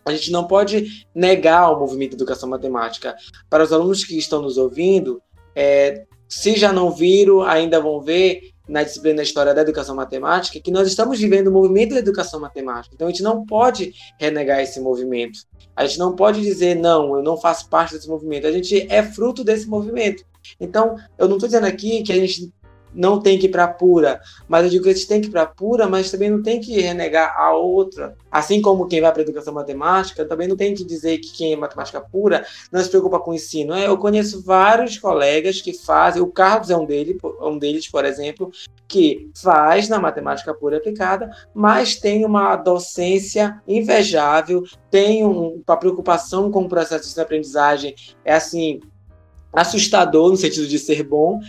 a 0.07 0.13
gente 0.13 0.31
não 0.31 0.47
pode 0.47 1.07
negar 1.15 1.71
o 1.71 1.81
movimento 1.81 2.11
de 2.11 2.17
educação 2.17 2.47
matemática. 2.47 3.17
Para 3.49 3.65
os 3.65 3.73
alunos 3.73 4.05
que 4.05 4.19
estão 4.19 4.43
nos 4.43 4.59
ouvindo, 4.59 5.23
é, 5.57 6.05
se 6.29 6.57
já 6.57 6.73
não 6.73 6.91
viram, 6.91 7.43
ainda 7.43 7.81
vão 7.81 8.03
ver 8.03 8.51
na 8.69 8.83
disciplina 8.83 9.23
História 9.23 9.55
da 9.55 9.61
Educação 9.61 9.95
Matemática 9.95 10.61
que 10.61 10.71
nós 10.71 10.89
estamos 10.89 11.19
vivendo 11.19 11.49
o 11.49 11.53
movimento 11.53 11.95
da 11.95 12.01
educação 12.01 12.41
matemática. 12.41 12.95
Então 12.95 13.07
a 13.07 13.11
gente 13.11 13.23
não 13.23 13.45
pode 13.45 13.93
renegar 14.19 14.61
esse 14.61 14.81
movimento. 14.81 15.41
A 15.77 15.87
gente 15.87 15.99
não 15.99 16.15
pode 16.15 16.41
dizer, 16.41 16.75
não, 16.75 17.17
eu 17.17 17.23
não 17.23 17.37
faço 17.37 17.69
parte 17.69 17.95
desse 17.95 18.09
movimento. 18.09 18.47
A 18.47 18.53
gente 18.53 18.87
é 18.91 19.03
fruto 19.03 19.45
desse 19.45 19.69
movimento. 19.69 20.25
Então, 20.61 20.97
eu 21.19 21.27
não 21.27 21.37
estou 21.37 21.49
dizendo 21.49 21.67
aqui 21.67 22.03
que 22.03 22.13
a 22.13 22.17
gente 22.17 22.53
não 22.95 23.21
tem 23.21 23.39
que 23.39 23.47
ir 23.47 23.49
para 23.51 23.65
a 23.65 23.69
pura, 23.69 24.21
mas 24.49 24.65
eu 24.65 24.71
digo 24.71 24.85
que 24.85 24.91
a 24.91 24.95
gente 24.95 25.09
tem 25.09 25.21
que 25.21 25.29
ir 25.29 25.31
para 25.31 25.43
a 25.43 25.47
pura, 25.47 25.89
mas 25.89 26.11
também 26.11 26.31
não 26.31 26.43
tem 26.43 26.61
que 26.61 26.81
renegar 26.81 27.35
a 27.37 27.53
outra. 27.53 28.17
Assim 28.31 28.63
como 28.63 28.87
quem 28.87 29.01
vai 29.01 29.13
para 29.13 29.23
a 29.23 29.25
educação 29.25 29.53
matemática, 29.53 30.25
também 30.25 30.49
não 30.49 30.57
tem 30.57 30.75
que 30.75 30.85
dizer 30.85 31.19
que 31.19 31.33
quem 31.33 31.53
é 31.53 31.57
matemática 31.57 32.01
pura 32.01 32.47
não 32.71 32.83
se 32.83 32.89
preocupa 32.89 33.19
com 33.19 33.33
o 33.33 33.35
ensino. 33.35 33.77
Eu 33.77 33.99
conheço 33.99 34.43
vários 34.43 34.99
colegas 34.99 35.61
que 35.61 35.73
fazem, 35.73 36.23
o 36.23 36.27
Carlos 36.27 36.71
é 36.71 36.77
um, 36.77 36.87
dele, 36.87 37.19
um 37.41 37.59
deles, 37.59 37.89
por 37.89 38.05
exemplo, 38.05 38.51
que 38.87 39.31
faz 39.35 39.89
na 39.89 39.99
matemática 39.99 40.55
pura 40.55 40.77
aplicada, 40.77 41.31
mas 41.55 41.97
tem 41.97 42.25
uma 42.25 42.57
docência 42.57 43.61
invejável, 43.67 44.63
tem 44.91 45.25
um, 45.25 45.63
uma 45.67 45.77
preocupação 45.77 46.51
com 46.51 46.63
o 46.63 46.69
processo 46.69 47.13
de 47.13 47.21
aprendizagem, 47.21 47.95
é 48.25 48.35
assim, 48.35 48.81
assustador 49.53 50.31
no 50.31 50.37
sentido 50.37 50.67
de 50.67 50.79
ser 50.79 51.03
bom, 51.03 51.41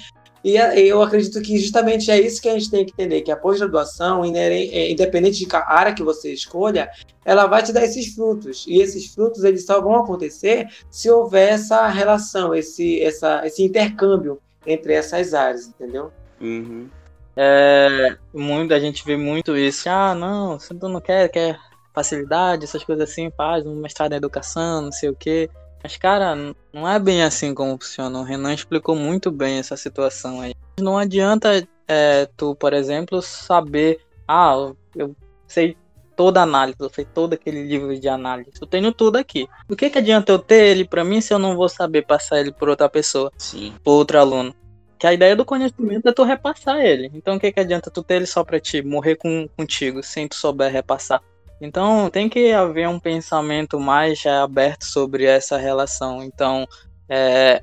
e 0.46 0.88
eu 0.88 1.02
acredito 1.02 1.42
que 1.42 1.58
justamente 1.58 2.12
é 2.12 2.22
isso 2.22 2.40
que 2.40 2.48
a 2.48 2.54
gente 2.54 2.70
tem 2.70 2.86
que 2.86 2.92
entender, 2.92 3.22
que 3.22 3.32
a 3.32 3.36
pós-graduação, 3.36 4.24
independente 4.24 5.44
de 5.44 5.48
área 5.56 5.92
que 5.92 6.04
você 6.04 6.32
escolha, 6.32 6.88
ela 7.26 7.48
vai 7.48 7.64
te 7.64 7.74
dar 7.74 7.84
esses 7.84 8.14
frutos. 8.14 8.64
E 8.68 8.80
esses 8.80 9.12
frutos 9.12 9.44
eles 9.44 9.66
só 9.66 9.82
vão 9.82 9.96
acontecer 9.96 10.68
se 10.92 11.10
houver 11.10 11.54
essa 11.54 11.88
relação, 11.88 12.54
esse, 12.54 13.02
essa, 13.02 13.42
esse 13.44 13.64
intercâmbio 13.64 14.40
entre 14.68 14.94
essas 14.94 15.34
áreas, 15.34 15.66
entendeu? 15.66 16.12
Uhum. 16.40 16.88
É, 17.36 18.16
muito, 18.32 18.72
a 18.72 18.80
gente 18.80 19.04
vê 19.04 19.18
muito 19.18 19.58
isso. 19.58 19.90
Ah, 19.90 20.14
não, 20.14 20.60
se 20.60 20.76
tu 20.76 20.88
não 20.88 21.02
quer, 21.02 21.28
quer 21.30 21.58
facilidade, 21.92 22.66
essas 22.66 22.84
coisas 22.84 23.10
assim, 23.10 23.32
faz 23.36 23.66
um 23.66 23.76
mestrado 23.76 24.14
em 24.14 24.18
educação, 24.18 24.84
não 24.84 24.92
sei 24.92 25.10
o 25.10 25.16
quê. 25.16 25.50
Mas, 25.84 25.98
cara, 25.98 26.36
não 26.74 26.90
é 26.90 26.98
bem 27.00 27.24
assim 27.24 27.54
como 27.54 27.78
funciona. 27.80 28.20
O 28.20 28.24
Renan 28.24 28.54
explicou 28.54 28.96
muito 28.96 29.32
bem 29.32 29.60
essa 29.60 29.78
situação 29.78 30.42
aí. 30.42 30.54
Não 30.80 30.98
adianta 30.98 31.68
é, 31.88 32.28
tu, 32.36 32.56
por 32.56 32.74
exemplo, 32.74 33.22
saber, 33.22 34.00
ah, 34.28 34.72
eu 34.96 35.16
sei 35.48 35.78
toda 36.16 36.40
a 36.40 36.44
análise, 36.44 36.78
eu 36.80 36.90
sei 36.90 37.06
todo 37.06 37.34
aquele 37.34 37.64
livro 37.64 37.98
de 38.00 38.08
análise. 38.08 38.52
Eu 38.60 38.68
tenho 38.68 38.92
tudo 38.92 39.18
aqui. 39.18 39.48
O 39.70 39.76
que, 39.76 39.90
que 39.90 39.98
adianta 39.98 40.32
eu 40.32 40.40
ter 40.40 40.68
ele 40.68 40.86
para 40.86 41.04
mim 41.04 41.22
se 41.22 41.34
eu 41.34 41.40
não 41.40 41.56
vou 41.56 41.70
saber 41.70 42.04
passar 42.04 42.40
ele 42.40 42.52
por 42.52 42.70
outra 42.70 42.90
pessoa, 42.90 43.32
Sim. 43.38 43.74
por 43.84 43.92
outro 43.92 44.18
aluno? 44.18 44.56
Que 44.98 45.06
a 45.06 45.14
ideia 45.14 45.36
do 45.36 45.44
conhecimento 45.44 46.08
é 46.08 46.14
tu 46.14 46.24
repassar 46.24 46.80
ele. 46.80 47.12
Então 47.14 47.36
o 47.36 47.40
que, 47.40 47.52
que 47.52 47.60
adianta 47.60 47.92
tu 47.92 48.02
ter 48.02 48.16
ele 48.16 48.26
só 48.26 48.44
pra 48.44 48.60
ti, 48.60 48.82
morrer 48.82 49.18
com, 49.18 49.48
contigo, 49.58 50.02
sem 50.02 50.28
tu 50.28 50.36
souber 50.36 50.72
repassar? 50.72 51.22
Então 51.60 52.10
tem 52.10 52.28
que 52.28 52.52
haver 52.52 52.88
um 52.88 53.00
pensamento 53.00 53.80
mais 53.80 54.26
é, 54.26 54.30
aberto 54.30 54.86
sobre 54.86 55.26
essa 55.26 55.58
relação. 55.58 56.24
Então, 56.24 56.68
é, 57.08 57.62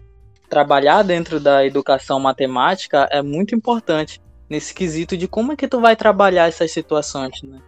trabalhar 0.49 1.03
dentro 1.03 1.41
da 1.41 1.65
educação 1.65 2.19
matemática 2.19 3.09
é 3.11 3.23
muito 3.23 3.55
importante 3.55 4.21
nesse 4.49 4.75
quesito 4.75 5.17
de 5.17 5.27
como 5.27 5.53
é 5.53 5.57
que 5.57 5.69
tu 5.69 5.81
vai 5.81 5.97
trabalhar 5.97 6.49
essas 6.49 6.71
situações, 6.71 7.43
né? 7.43 7.59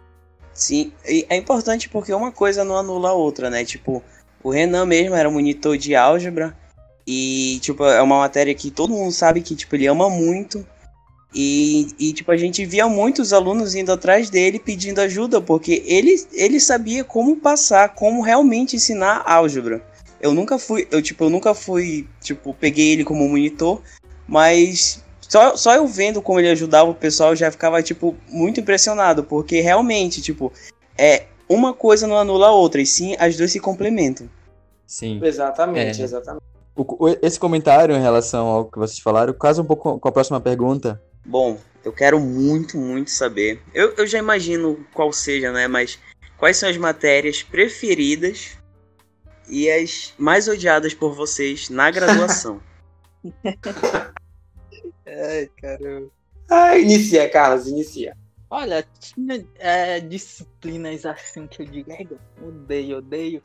Sim, 0.53 0.93
e 1.05 1.25
é 1.29 1.35
importante 1.35 1.89
porque 1.89 2.13
uma 2.13 2.31
coisa 2.31 2.63
não 2.63 2.77
anula 2.77 3.09
a 3.09 3.13
outra, 3.13 3.49
né? 3.49 3.65
Tipo, 3.65 4.03
o 4.41 4.49
Renan 4.49 4.85
mesmo 4.85 5.15
era 5.15 5.29
monitor 5.29 5.77
de 5.77 5.95
álgebra 5.95 6.55
e, 7.05 7.59
tipo, 7.61 7.83
é 7.83 8.01
uma 8.01 8.19
matéria 8.19 8.53
que 8.55 8.71
todo 8.71 8.93
mundo 8.93 9.11
sabe 9.11 9.41
que, 9.41 9.55
tipo, 9.55 9.75
ele 9.75 9.87
ama 9.87 10.09
muito. 10.09 10.65
E, 11.37 11.87
e, 11.99 12.13
tipo, 12.13 12.31
a 12.31 12.37
gente 12.37 12.65
via 12.65 12.87
muitos 12.87 13.33
alunos 13.33 13.75
indo 13.75 13.91
atrás 13.91 14.29
dele 14.29 14.57
pedindo 14.57 14.99
ajuda, 15.01 15.41
porque 15.41 15.83
ele, 15.85 16.15
ele 16.31 16.61
sabia 16.61 17.03
como 17.03 17.35
passar, 17.35 17.89
como 17.93 18.21
realmente 18.21 18.77
ensinar 18.77 19.21
álgebra. 19.25 19.83
Eu 20.21 20.33
nunca 20.33 20.57
fui, 20.57 20.87
eu, 20.89 21.01
tipo, 21.01 21.25
eu 21.25 21.29
nunca 21.29 21.53
fui, 21.53 22.07
tipo, 22.21 22.53
peguei 22.53 22.93
ele 22.93 23.03
como 23.03 23.27
monitor, 23.27 23.81
mas 24.25 25.03
só, 25.19 25.57
só 25.57 25.75
eu 25.75 25.85
vendo 25.85 26.21
como 26.21 26.39
ele 26.39 26.49
ajudava 26.49 26.89
o 26.89 26.95
pessoal, 26.95 27.31
eu 27.31 27.35
já 27.35 27.51
ficava, 27.51 27.83
tipo, 27.83 28.15
muito 28.29 28.61
impressionado, 28.61 29.21
porque 29.23 29.59
realmente, 29.59 30.21
tipo, 30.21 30.53
é 30.97 31.23
uma 31.49 31.73
coisa 31.73 32.07
não 32.07 32.17
anula 32.17 32.47
a 32.47 32.51
outra, 32.51 32.81
e 32.81 32.85
sim 32.85 33.13
as 33.19 33.35
duas 33.35 33.51
se 33.51 33.59
complementam. 33.59 34.29
Sim. 34.87 35.19
Exatamente, 35.21 35.99
É. 36.01 36.03
exatamente. 36.05 36.41
O- 36.77 37.05
o- 37.07 37.17
esse 37.21 37.37
comentário 37.39 37.93
em 37.95 38.01
relação 38.01 38.47
ao 38.47 38.65
que 38.65 38.77
vocês 38.79 38.99
falaram 38.99 39.33
casa 39.33 39.61
um 39.61 39.65
pouco 39.65 39.99
com 39.99 40.07
a 40.07 40.11
próxima 40.11 40.39
pergunta. 40.39 41.01
Bom, 41.25 41.59
eu 41.83 41.91
quero 41.91 42.19
muito, 42.19 42.77
muito 42.77 43.09
saber. 43.09 43.61
Eu, 43.73 43.93
eu 43.95 44.05
já 44.05 44.19
imagino 44.19 44.85
qual 44.93 45.11
seja, 45.11 45.51
né? 45.51 45.67
Mas 45.67 45.99
quais 46.37 46.57
são 46.57 46.69
as 46.69 46.77
matérias 46.77 47.41
preferidas 47.41 48.57
e 49.49 49.69
as 49.69 50.13
mais 50.17 50.47
odiadas 50.47 50.93
por 50.93 51.13
vocês 51.13 51.69
na 51.69 51.89
graduação? 51.89 52.61
Ai, 55.07 55.49
caramba. 55.61 56.09
Ah, 56.49 56.77
inicia, 56.77 57.29
Carlos, 57.29 57.67
inicia. 57.67 58.15
Olha, 58.49 58.85
tinha 58.99 59.45
é, 59.57 59.99
disciplinas 59.99 61.05
assim 61.05 61.47
que 61.47 61.63
eu 61.63 61.65
digo, 61.65 61.91
"Ai, 61.91 62.07
eu 62.09 62.47
odeio, 62.47 62.97
odeio. 62.97 63.41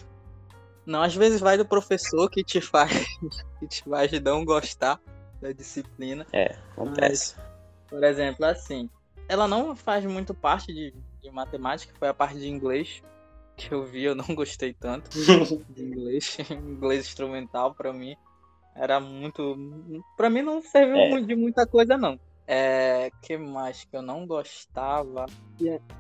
Não, 0.85 1.03
às 1.03 1.15
vezes 1.15 1.41
vai 1.41 1.57
do 1.57 1.65
professor 1.65 2.29
que 2.31 2.45
te 2.45 2.61
faz, 2.61 2.91
que 3.59 3.67
te 3.67 3.83
faz 3.85 4.13
não 4.21 4.45
gostar 4.45 5.01
da 5.41 5.53
disciplina. 5.53 6.27
Acontece. 6.73 7.35
Por 7.91 8.03
exemplo, 8.05 8.47
assim, 8.47 8.89
ela 9.29 9.47
não 9.47 9.77
faz 9.77 10.05
muito 10.07 10.33
parte 10.33 10.73
de, 10.73 10.95
de 11.21 11.31
matemática, 11.31 11.93
foi 11.99 12.09
a 12.09 12.15
parte 12.15 12.39
de 12.39 12.49
inglês 12.49 13.03
que 13.57 13.75
eu 13.75 13.85
vi, 13.85 14.05
eu 14.05 14.15
não 14.15 14.25
gostei 14.35 14.73
tanto 14.73 15.11
de 15.69 15.85
inglês, 15.85 16.39
inglês 16.51 17.07
instrumental 17.07 17.75
pra 17.75 17.93
mim 17.93 18.17
era 18.75 19.01
muito, 19.01 19.57
Pra 20.17 20.31
mim 20.31 20.43
não 20.43 20.63
serviu 20.63 20.97
É. 21.19 21.21
de 21.21 21.35
muita 21.37 21.67
coisa 21.67 21.97
não. 21.99 22.19
É, 22.47 23.11
que 23.23 23.37
mais 23.37 23.85
que 23.85 23.97
eu 23.97 24.03
não 24.03 24.27
gostava? 24.27 25.27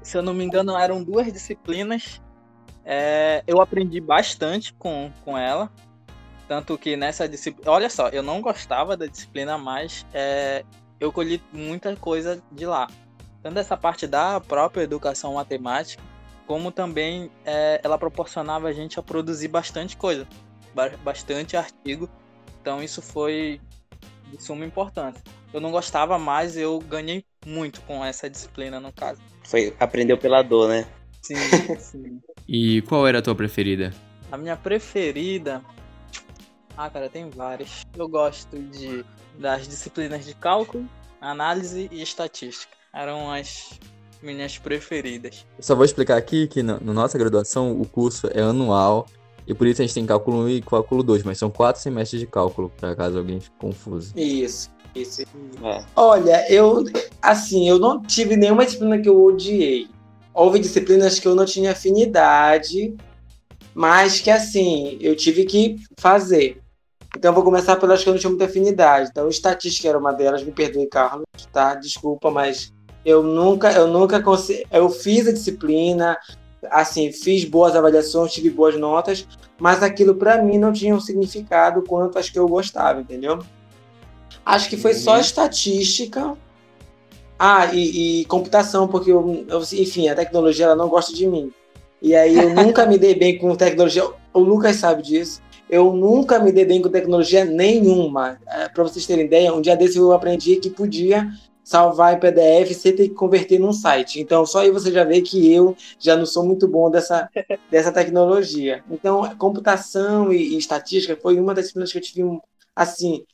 Se 0.03 0.17
eu 0.17 0.23
não 0.23 0.33
me 0.33 0.45
engano, 0.45 0.77
eram 0.77 1.03
duas 1.03 1.33
disciplinas. 1.33 2.21
É, 2.85 3.45
eu 3.47 3.61
aprendi 3.61 4.01
bastante 4.01 4.73
com, 4.75 5.13
com 5.25 5.37
ela. 5.37 5.71
Tanto 6.49 6.77
que 6.79 6.97
nessa 6.97 7.29
disciplina. 7.29 7.71
Olha 7.71 7.91
só, 7.91 8.09
eu 8.09 8.23
não 8.23 8.41
gostava 8.41 8.97
da 8.97 9.07
disciplina, 9.07 9.59
mas 9.59 10.07
é, 10.13 10.65
eu 11.01 11.11
colhi 11.11 11.43
muita 11.53 11.97
coisa 11.97 12.43
de 12.53 12.67
lá. 12.67 12.87
Tanto 13.43 13.59
essa 13.59 13.77
parte 13.77 14.07
da 14.07 14.39
própria 14.41 14.83
educação 14.83 15.35
matemática, 15.35 16.03
como 16.47 16.71
também 16.71 17.31
é, 17.45 17.81
ela 17.83 17.99
proporcionava 17.99 18.69
a 18.69 18.73
gente 18.73 18.99
a 19.01 19.03
produzir 19.03 19.49
bastante 19.49 19.97
coisa, 19.97 20.27
ba- 20.75 20.93
bastante 21.03 21.57
artigo. 21.57 22.09
Então 22.61 22.83
isso 22.83 23.01
foi 23.01 23.61
de 24.31 24.43
suma 24.43 24.65
importância. 24.65 25.23
Eu 25.53 25.61
não 25.61 25.71
gostava, 25.71 26.19
mas 26.19 26.57
eu 26.57 26.79
ganhei 26.81 27.25
muito 27.45 27.81
com 27.83 28.05
essa 28.05 28.29
disciplina 28.29 28.79
no 28.79 28.93
caso. 28.93 29.21
Foi, 29.45 29.75
aprendeu 29.81 30.19
pela 30.19 30.43
dor, 30.43 30.69
né? 30.69 30.87
Sim, 31.23 31.37
sim. 31.79 32.21
E 32.47 32.83
qual 32.83 33.07
era 33.07 33.19
a 33.19 33.23
tua 33.23 33.35
preferida? 33.35 33.93
A 34.31 34.37
minha 34.37 34.57
preferida. 34.57 35.63
Ah, 36.77 36.89
cara, 36.89 37.09
tem 37.09 37.29
várias. 37.29 37.83
Eu 37.97 38.09
gosto 38.09 38.59
de 38.59 39.05
das 39.39 39.67
disciplinas 39.67 40.25
de 40.25 40.35
cálculo, 40.35 40.87
análise 41.21 41.89
e 41.91 42.03
estatística. 42.03 42.73
Eram 42.93 43.31
as 43.31 43.79
minhas 44.23 44.59
preferidas. 44.59 45.47
Eu 45.57 45.65
só 45.65 45.75
vou 45.75 45.85
explicar 45.85 46.17
aqui 46.17 46.47
que 46.47 46.63
na 46.63 46.79
no 46.79 46.93
nossa 46.93 47.17
graduação 47.17 47.81
o 47.81 47.87
curso 47.87 48.29
é 48.33 48.43
anual 48.43 49.07
e 49.47 49.55
por 49.55 49.67
isso 49.67 49.83
a 49.83 49.85
gente 49.85 49.95
tem 49.95 50.07
cálculo 50.07 50.45
1 50.45 50.49
e 50.49 50.63
cálculo 50.63 51.03
2, 51.03 51.23
mas 51.23 51.39
são 51.39 51.51
quatro 51.51 51.81
semestres 51.81 52.21
de 52.21 52.27
cálculo, 52.27 52.71
para 52.79 52.95
caso 52.95 53.19
alguém 53.19 53.41
fique 53.41 53.57
confuso. 53.59 54.13
Isso, 54.17 54.71
isso. 54.95 55.23
É. 55.23 55.85
Olha, 55.97 56.53
eu, 56.53 56.85
assim, 57.21 57.69
eu 57.69 57.79
não 57.79 58.01
tive 58.03 58.37
nenhuma 58.37 58.65
disciplina 58.65 59.01
que 59.01 59.09
eu 59.09 59.21
odiei. 59.21 59.89
Houve 60.33 60.61
disciplinas 60.61 61.19
que 61.19 61.27
eu 61.27 61.35
não 61.35 61.45
tinha 61.45 61.73
afinidade, 61.73 62.95
mas 63.81 64.21
que, 64.21 64.31
assim, 64.31 64.99
eu 65.01 65.17
tive 65.17 65.47
que 65.47 65.77
fazer. 65.99 66.61
Então, 67.17 67.31
eu 67.31 67.35
vou 67.35 67.43
começar 67.43 67.77
pelas 67.77 68.03
que 68.03 68.11
eu 68.11 68.13
não 68.13 68.21
tinha 68.21 68.29
muita 68.29 68.45
afinidade. 68.45 69.09
Então, 69.11 69.27
estatística 69.27 69.89
era 69.89 69.99
uma 69.99 70.13
delas, 70.13 70.43
me 70.45 70.53
perdoe, 70.53 70.87
Carlos, 70.87 71.25
tá? 71.51 71.75
Desculpa, 71.77 72.31
mas 72.31 72.75
eu 73.07 73.23
nunca, 73.23 73.73
eu 73.73 73.87
nunca 73.87 74.23
consegui. 74.23 74.67
Eu 74.71 74.91
fiz 74.91 75.27
a 75.27 75.33
disciplina, 75.33 76.19
assim, 76.71 77.11
fiz 77.11 77.47
boas 77.47 77.75
avaliações, 77.75 78.33
tive 78.35 78.51
boas 78.51 78.77
notas, 78.79 79.27
mas 79.59 79.83
aquilo 79.83 80.15
para 80.15 80.43
mim 80.43 80.59
não 80.59 80.75
tinha 80.75 80.95
um 80.95 81.01
significado 81.01 81.83
quanto 81.83 82.19
as 82.19 82.29
que 82.29 82.39
eu 82.39 82.47
gostava, 82.47 83.01
entendeu? 83.01 83.39
Acho 84.45 84.69
que 84.69 84.77
foi 84.77 84.93
só 84.93 85.15
Uhum. 85.15 85.21
estatística. 85.21 86.37
Ah, 87.39 87.73
e, 87.73 88.21
e 88.21 88.25
computação, 88.27 88.87
porque 88.87 89.11
eu, 89.11 89.47
eu- 89.49 89.63
enfim, 89.73 90.11
a 90.11 90.15
tecnologia 90.15 90.67
ela 90.67 90.77
não 90.77 90.91
gosta 90.91 91.15
de 91.15 91.27
mim. 91.27 91.51
E 92.03 92.15
aí 92.15 92.37
eu 92.37 92.55
nunca 92.55 92.87
me 92.87 92.99
dei 92.99 93.15
bem 93.15 93.39
com 93.39 93.55
tecnologia. 93.55 94.05
O 94.33 94.41
Lucas 94.41 94.77
sabe 94.77 95.03
disso. 95.03 95.43
Eu 95.69 95.93
nunca 95.93 96.39
me 96.39 96.51
dei 96.51 96.65
bem 96.65 96.83
com 96.83 96.89
tecnologia 96.89 97.45
nenhuma. 97.45 98.39
Para 98.75 98.83
vocês 98.83 99.07
terem 99.07 99.27
ideia, 99.27 99.55
um 99.55 99.61
dia 99.61 99.77
desse 99.77 99.99
eu 99.99 100.13
aprendi 100.13 100.57
que 100.57 100.71
podia 100.71 101.29
salvar 101.63 102.15
em 102.15 102.19
PDF 102.19 102.75
sem 102.75 102.97
ter 102.97 103.09
que 103.09 103.15
converter 103.15 103.61
num 103.61 103.73
site. 103.73 104.21
Então, 104.21 104.45
só 104.45 104.61
aí 104.61 104.73
você 104.73 104.91
já 104.91 105.05
vê 105.05 105.21
que 105.21 105.53
eu 105.53 105.77
já 106.01 106.17
não 106.17 106.27
sou 106.27 106.45
muito 106.45 106.67
bom 106.67 106.91
dessa, 106.91 107.29
dessa 107.71 107.93
tecnologia. 107.93 108.83
Então, 108.91 109.37
computação 109.37 110.33
e, 110.33 110.55
e 110.55 110.59
estatística 110.59 111.17
foi 111.21 111.39
uma 111.39 111.55
das 111.55 111.67
disciplinas 111.67 111.93
que 111.93 111.99
eu 111.99 112.03
tive, 112.03 112.41
assim, 112.75 113.25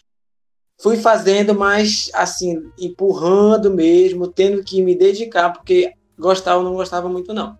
fui 0.78 0.98
fazendo, 0.98 1.54
mas, 1.54 2.10
assim, 2.12 2.70
empurrando 2.78 3.70
mesmo, 3.70 4.28
tendo 4.28 4.62
que 4.62 4.82
me 4.82 4.94
dedicar, 4.94 5.50
porque 5.50 5.94
gostava 6.18 6.58
ou 6.58 6.64
não 6.64 6.74
gostava 6.74 7.08
muito, 7.08 7.32
não. 7.32 7.56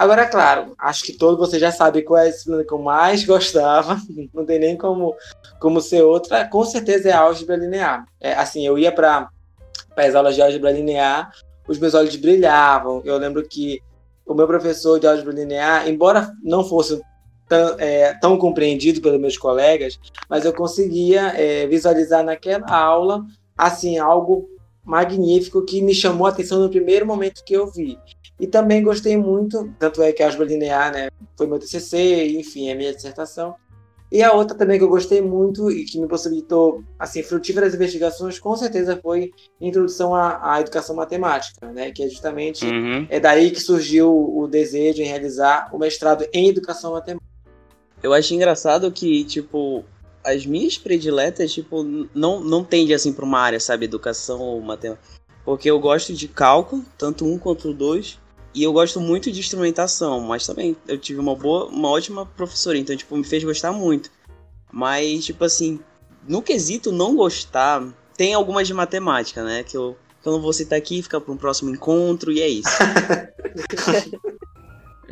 Agora, 0.00 0.26
claro, 0.26 0.72
acho 0.78 1.04
que 1.04 1.12
todos 1.12 1.38
vocês 1.38 1.60
já 1.60 1.70
sabem 1.70 2.02
qual 2.02 2.18
é 2.18 2.28
a 2.28 2.30
disciplina 2.30 2.64
que 2.64 2.72
eu 2.72 2.78
mais 2.78 3.22
gostava, 3.26 4.00
não 4.32 4.46
tem 4.46 4.58
nem 4.58 4.74
como, 4.74 5.14
como 5.60 5.78
ser 5.78 6.00
outra, 6.00 6.48
com 6.48 6.64
certeza 6.64 7.10
é 7.10 7.12
álgebra 7.12 7.54
linear. 7.54 8.06
É, 8.18 8.32
assim, 8.32 8.66
eu 8.66 8.78
ia 8.78 8.90
para 8.90 9.28
as 9.94 10.14
aulas 10.14 10.36
de 10.36 10.40
álgebra 10.40 10.72
linear, 10.72 11.30
os 11.68 11.78
meus 11.78 11.92
olhos 11.92 12.16
brilhavam. 12.16 13.02
Eu 13.04 13.18
lembro 13.18 13.46
que 13.46 13.82
o 14.24 14.32
meu 14.32 14.46
professor 14.46 14.98
de 14.98 15.06
álgebra 15.06 15.34
linear, 15.34 15.86
embora 15.86 16.32
não 16.42 16.64
fosse 16.64 16.98
tão, 17.46 17.76
é, 17.78 18.14
tão 18.14 18.38
compreendido 18.38 19.02
pelos 19.02 19.20
meus 19.20 19.36
colegas, 19.36 20.00
mas 20.30 20.46
eu 20.46 20.54
conseguia 20.54 21.34
é, 21.38 21.66
visualizar 21.66 22.24
naquela 22.24 22.74
aula 22.74 23.22
assim 23.54 23.98
algo 23.98 24.48
magnífico 24.82 25.62
que 25.62 25.82
me 25.82 25.94
chamou 25.94 26.26
a 26.26 26.30
atenção 26.30 26.58
no 26.58 26.70
primeiro 26.70 27.04
momento 27.04 27.44
que 27.44 27.52
eu 27.52 27.70
vi. 27.70 27.98
E 28.40 28.46
também 28.46 28.82
gostei 28.82 29.18
muito, 29.18 29.70
tanto 29.78 30.02
é 30.02 30.12
que 30.12 30.22
a 30.22 30.26
álgebra 30.26 30.46
linear 30.46 30.92
né, 30.92 31.10
foi 31.36 31.46
meu 31.46 31.58
TCC, 31.58 32.26
enfim, 32.38 32.70
é 32.70 32.74
minha 32.74 32.94
dissertação. 32.94 33.54
E 34.10 34.22
a 34.22 34.32
outra 34.32 34.56
também 34.56 34.76
que 34.78 34.82
eu 34.82 34.88
gostei 34.88 35.20
muito 35.20 35.70
e 35.70 35.84
que 35.84 36.00
me 36.00 36.08
possibilitou 36.08 36.82
assim 36.98 37.22
frutíferas 37.22 37.74
investigações, 37.74 38.40
com 38.40 38.56
certeza 38.56 38.98
foi 39.00 39.30
introdução 39.60 40.14
à, 40.14 40.54
à 40.54 40.60
educação 40.60 40.96
matemática, 40.96 41.70
né, 41.70 41.92
que 41.92 42.02
é 42.02 42.08
justamente 42.08 42.64
Uhum. 42.64 43.06
é 43.08 43.20
daí 43.20 43.50
que 43.50 43.60
surgiu 43.60 44.10
o 44.10 44.48
desejo 44.48 45.02
em 45.02 45.06
realizar 45.06 45.68
o 45.72 45.78
mestrado 45.78 46.26
em 46.32 46.48
educação 46.48 46.92
matemática. 46.92 47.30
Eu 48.02 48.14
acho 48.14 48.34
engraçado 48.34 48.90
que, 48.90 49.22
tipo, 49.24 49.84
as 50.24 50.46
minhas 50.46 50.78
prediletas, 50.78 51.52
tipo, 51.52 51.82
não, 52.14 52.40
não 52.40 52.64
tende 52.64 52.94
assim 52.94 53.12
pra 53.12 53.24
uma 53.24 53.38
área, 53.38 53.60
sabe? 53.60 53.84
Educação 53.84 54.40
ou 54.40 54.60
matemática. 54.60 55.20
Porque 55.44 55.70
eu 55.70 55.78
gosto 55.80 56.12
de 56.12 56.28
cálculo, 56.28 56.84
tanto 56.98 57.24
um 57.24 57.38
quanto 57.38 57.72
dois. 57.72 58.18
E 58.54 58.62
eu 58.62 58.72
gosto 58.72 59.00
muito 59.00 59.30
de 59.30 59.38
instrumentação, 59.38 60.20
mas 60.20 60.46
também 60.46 60.76
eu 60.88 60.98
tive 60.98 61.20
uma 61.20 61.36
boa, 61.36 61.66
uma 61.66 61.88
ótima 61.88 62.26
professora, 62.26 62.76
então, 62.76 62.96
tipo, 62.96 63.16
me 63.16 63.24
fez 63.24 63.44
gostar 63.44 63.72
muito. 63.72 64.10
Mas, 64.72 65.24
tipo 65.24 65.44
assim, 65.44 65.78
no 66.28 66.42
quesito 66.42 66.90
não 66.90 67.14
gostar, 67.14 67.86
tem 68.16 68.34
algumas 68.34 68.66
de 68.66 68.74
matemática, 68.74 69.44
né? 69.44 69.62
Que 69.62 69.76
eu, 69.76 69.96
que 70.20 70.28
eu 70.28 70.32
não 70.32 70.40
vou 70.40 70.52
citar 70.52 70.78
aqui, 70.78 71.02
fica 71.02 71.20
para 71.20 71.32
um 71.32 71.36
próximo 71.36 71.70
encontro, 71.70 72.32
e 72.32 72.40
é 72.40 72.48
isso. 72.48 72.68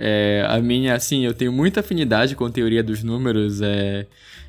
É, 0.01 0.47
a 0.49 0.61
minha, 0.61 0.95
assim, 0.95 1.27
eu 1.27 1.35
tenho 1.35 1.53
muita 1.53 1.81
afinidade 1.81 2.37
com 2.37 2.49
teoria 2.49 2.85
dos 2.85 3.03
números, 3.03 3.61
é, 3.61 4.07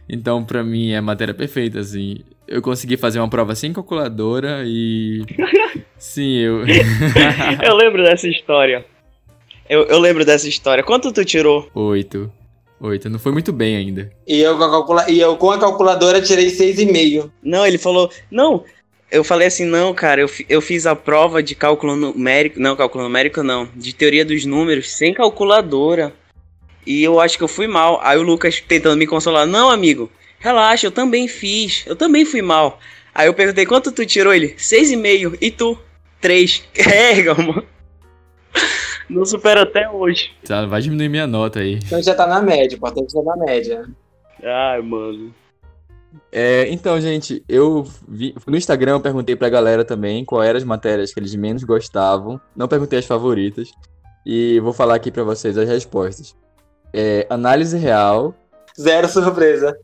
então 0.08 0.46
pra 0.46 0.64
mim 0.64 0.92
é 0.92 0.98
a 0.98 1.02
matéria 1.02 1.34
perfeita, 1.34 1.80
assim. 1.80 2.20
Eu 2.50 2.64
consegui 2.64 2.98
fazer 2.98 3.20
uma 3.20 3.30
prova 3.30 3.54
sem 3.54 3.72
calculadora 3.72 4.64
e. 4.66 5.24
Sim, 6.00 6.40
eu. 6.40 6.64
eu 7.64 7.76
lembro 7.76 8.04
dessa 8.04 8.28
história. 8.28 8.84
Eu, 9.70 9.84
eu 9.84 10.00
lembro 10.00 10.26
dessa 10.26 10.50
história. 10.50 10.84
Quanto 10.84 11.14
tu 11.14 11.24
tirou? 11.24 11.70
Oito. 11.76 12.32
Oito. 12.82 13.08
Não 13.08 13.20
foi 13.20 13.32
muito 13.32 13.54
bem 13.54 13.76
ainda. 13.76 14.12
E 14.26 14.40
eu 14.40 14.58
com 14.58 14.64
a, 14.64 14.72
calcula... 14.72 15.12
e 15.12 15.20
eu, 15.20 15.38
com 15.38 15.52
a 15.52 15.60
calculadora 15.60 16.24
tirei 16.24 16.50
seis 16.50 16.80
e 16.80 16.88
meio. 16.88 17.32
Não, 17.44 17.68
ele 17.68 17.78
falou. 17.78 18.10
Não, 18.32 18.64
eu 19.12 19.24
falei 19.24 19.48
assim, 19.48 19.66
não, 19.66 19.94
cara, 19.94 20.22
eu, 20.22 20.30
eu 20.50 20.60
fiz 20.60 20.88
a 20.88 20.96
prova 20.96 21.44
de 21.44 21.54
cálculo 21.54 21.96
numérico. 21.96 22.60
Não, 22.60 22.76
cálculo 22.76 23.04
numérico 23.04 23.44
não. 23.44 23.70
De 23.76 23.94
teoria 23.94 24.26
dos 24.26 24.44
números 24.44 24.92
sem 24.92 25.14
calculadora. 25.14 26.16
E 26.84 27.04
eu 27.04 27.20
acho 27.20 27.38
que 27.38 27.44
eu 27.44 27.48
fui 27.48 27.68
mal. 27.68 28.00
Aí 28.02 28.18
o 28.18 28.24
Lucas 28.24 28.60
tentando 28.60 28.98
me 28.98 29.06
consolar. 29.06 29.46
Não, 29.46 29.70
amigo, 29.70 30.10
relaxa, 30.40 30.88
eu 30.88 30.92
também 30.92 31.28
fiz. 31.28 31.84
Eu 31.86 31.96
também 31.96 32.26
fui 32.26 32.42
mal. 32.42 32.80
Aí 33.14 33.28
eu 33.28 33.34
perguntei, 33.34 33.66
quanto 33.66 33.92
tu 33.92 34.06
tirou 34.06 34.34
ele? 34.34 34.56
Seis 34.58 34.92
e 34.92 34.96
meio. 34.96 35.38
E 35.40 35.52
tu? 35.52 35.78
Três. 36.22 36.64
É, 36.76 37.22
mano. 37.34 37.64
Não 39.10 39.26
supera 39.26 39.64
até 39.64 39.90
hoje. 39.90 40.32
Tá, 40.46 40.66
vai 40.66 40.82
diminuir 40.82 41.10
minha 41.10 41.26
nota 41.26 41.60
aí. 41.60 41.80
Então 41.84 42.02
já 42.02 42.14
tá 42.14 42.28
na 42.28 42.42
média, 42.42 42.76
importante 42.76 43.12
já 43.12 43.24
tá 43.24 43.36
na 43.36 43.46
média. 43.46 43.90
Ai, 44.44 44.82
mano. 44.82 45.34
É, 46.32 46.68
então, 46.70 47.00
gente, 47.02 47.44
eu 47.50 47.86
vi, 48.08 48.36
no 48.46 48.56
Instagram 48.56 48.94
eu 48.94 49.00
perguntei 49.00 49.36
pra 49.36 49.50
galera 49.50 49.84
também 49.84 50.24
qual 50.24 50.44
eram 50.44 50.58
as 50.58 50.64
matérias 50.64 51.14
que 51.14 51.20
eles 51.20 51.34
menos 51.36 51.64
gostavam. 51.64 52.40
Não 52.56 52.68
perguntei 52.68 53.00
as 53.00 53.06
favoritas. 53.06 53.72
E 54.26 54.60
vou 54.60 54.74
falar 54.74 54.96
aqui 54.96 55.12
pra 55.12 55.24
vocês 55.24 55.58
as 55.58 55.68
respostas. 55.68 56.36
É, 56.94 57.26
análise 57.30 57.78
real. 57.78 58.36
Zero 58.80 59.08
surpresa. 59.08 59.78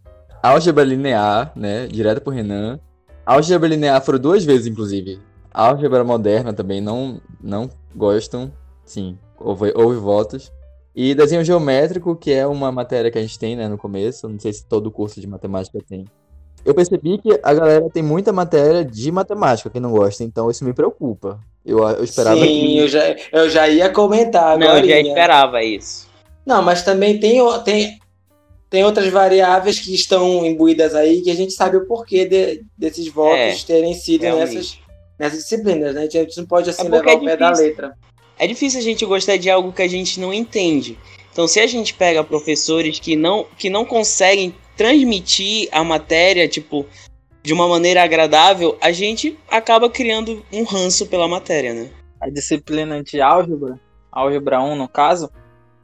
Álgebra 0.46 0.84
linear, 0.84 1.52
né? 1.56 1.88
Direto 1.88 2.22
pro 2.22 2.32
Renan. 2.32 2.80
Álgebra 3.26 3.68
linear 3.68 4.00
foram 4.02 4.20
duas 4.20 4.46
vezes, 4.46 4.68
inclusive. 4.68 5.20
Álgebra 5.52 6.04
moderna 6.04 6.54
também 6.54 6.80
não, 6.80 7.20
não 7.42 7.68
gostam. 7.96 8.52
Sim, 8.86 9.18
houve, 9.40 9.74
houve 9.76 9.98
votos. 9.98 10.52
E 10.96 11.16
desenho 11.16 11.44
geométrico, 11.44 12.16
que 12.16 12.32
é 12.32 12.46
uma 12.46 12.72
matéria 12.72 13.10
que 13.10 13.18
a 13.18 13.22
gente 13.22 13.40
tem, 13.40 13.56
né, 13.56 13.68
no 13.68 13.78
começo. 13.78 14.30
Não 14.30 14.40
sei 14.40 14.54
se 14.54 14.66
todo 14.66 14.92
curso 14.92 15.20
de 15.20 15.26
matemática 15.26 15.80
tem. 15.88 16.06
Eu 16.64 16.76
percebi 16.76 17.18
que 17.18 17.40
a 17.44 17.54
galera 17.54 17.90
tem 17.90 18.04
muita 18.04 18.32
matéria 18.32 18.86
de 18.86 19.12
matemática 19.12 19.70
que 19.70 19.80
não 19.80 19.92
gosta, 19.92 20.24
então 20.24 20.50
isso 20.50 20.64
me 20.64 20.74
preocupa. 20.74 21.40
Eu, 21.66 21.80
eu 21.90 22.04
esperava 22.04 22.38
Sim, 22.38 22.46
que... 22.46 22.78
eu 22.78 22.88
já, 22.88 23.16
eu 23.32 23.50
já 23.50 23.68
ia 23.68 23.90
comentar 23.90 24.58
Não, 24.58 24.68
agora. 24.68 24.86
eu 24.86 24.90
já 24.90 25.00
esperava 25.00 25.64
isso. 25.64 26.08
Não, 26.46 26.62
mas 26.62 26.84
também 26.84 27.20
tem, 27.20 27.40
tem, 27.64 28.00
tem 28.70 28.84
outras 28.84 29.08
variáveis 29.10 29.80
que 29.80 29.94
estão 29.94 30.46
imbuídas 30.46 30.94
aí 30.96 31.22
que 31.22 31.32
a 31.32 31.36
gente 31.36 31.54
sabe 31.54 31.78
o 31.78 31.86
porquê 31.86 32.26
de- 32.26 32.64
desses 32.78 33.08
votos 33.08 33.64
É, 33.64 33.66
terem 33.66 33.94
sido 33.94 34.22
realmente. 34.24 34.56
nessas, 34.56 34.80
nessas 35.20 35.40
disciplinas, 35.40 35.96
né? 35.96 36.02
A 36.04 36.10
gente 36.10 36.38
não 36.38 36.46
pode 36.46 36.70
assim 36.70 36.82
É 36.88 36.90
levar 36.90 37.12
é 37.12 37.16
o 37.16 37.20
pé 37.24 37.38
da 37.38 37.50
letra. 37.52 37.98
É 38.38 38.46
difícil 38.48 38.80
a 38.80 38.84
gente 38.84 39.06
gostar 39.06 39.38
de 39.38 39.50
algo 39.50 39.72
que 39.72 39.82
a 39.82 39.88
gente 39.88 40.20
não 40.20 40.34
entende. 40.34 40.98
Então, 41.32 41.48
se 41.48 41.60
a 41.60 41.68
gente 41.68 41.94
pega 41.94 42.24
professores 42.24 43.00
que 43.00 43.16
não, 43.16 43.46
que 43.58 43.70
não 43.70 43.86
conseguem 43.86 44.54
transmitir 44.76 45.68
a 45.72 45.84
matéria, 45.84 46.48
tipo, 46.48 46.86
de 47.44 47.54
uma 47.54 47.68
maneira 47.68 48.04
agradável, 48.04 48.78
a 48.82 48.92
gente 48.92 49.38
acaba 49.50 49.90
criando 49.90 50.44
um 50.52 50.64
ranço 50.64 51.06
pela 51.06 51.28
matéria, 51.28 51.74
né? 51.74 51.90
A 52.20 52.30
disciplina 52.30 53.04
de 53.04 53.22
álgebra, 53.22 53.80
álgebra 54.12 54.62
1 54.62 54.76
no 54.76 54.88
caso, 54.88 55.30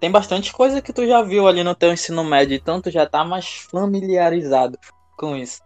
tem 0.01 0.11
bastante 0.11 0.51
coisa 0.51 0.81
que 0.81 0.91
tu 0.91 1.05
já 1.05 1.21
viu 1.21 1.47
ali 1.47 1.63
no 1.63 1.75
teu 1.75 1.93
ensino 1.93 2.23
médio, 2.23 2.55
então 2.55 2.81
tu 2.81 2.89
já 2.89 3.05
tá 3.05 3.23
mais 3.23 3.67
familiarizado 3.71 4.77
com 5.15 5.37
isso. 5.37 5.61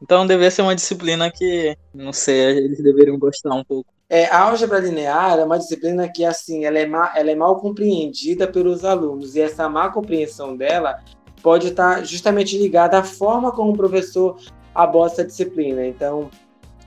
Então 0.00 0.26
deveria 0.26 0.50
ser 0.50 0.62
uma 0.62 0.76
disciplina 0.76 1.30
que, 1.30 1.76
não 1.92 2.12
sei, 2.12 2.56
eles 2.56 2.80
deveriam 2.80 3.18
gostar 3.18 3.52
um 3.52 3.64
pouco. 3.64 3.92
É, 4.08 4.26
a 4.26 4.42
álgebra 4.42 4.78
linear 4.78 5.38
é 5.38 5.44
uma 5.44 5.58
disciplina 5.58 6.08
que, 6.08 6.24
assim, 6.24 6.64
ela 6.64 6.78
é, 6.78 6.86
ma- 6.86 7.12
ela 7.16 7.30
é 7.30 7.34
mal 7.34 7.60
compreendida 7.60 8.46
pelos 8.46 8.84
alunos. 8.84 9.34
E 9.34 9.40
essa 9.40 9.68
má 9.68 9.90
compreensão 9.90 10.56
dela 10.56 11.00
pode 11.42 11.68
estar 11.68 12.04
justamente 12.04 12.56
ligada 12.56 12.98
à 12.98 13.02
forma 13.02 13.52
como 13.52 13.72
o 13.72 13.76
professor 13.76 14.36
aborda 14.74 15.14
essa 15.14 15.24
disciplina. 15.24 15.86
Então, 15.86 16.30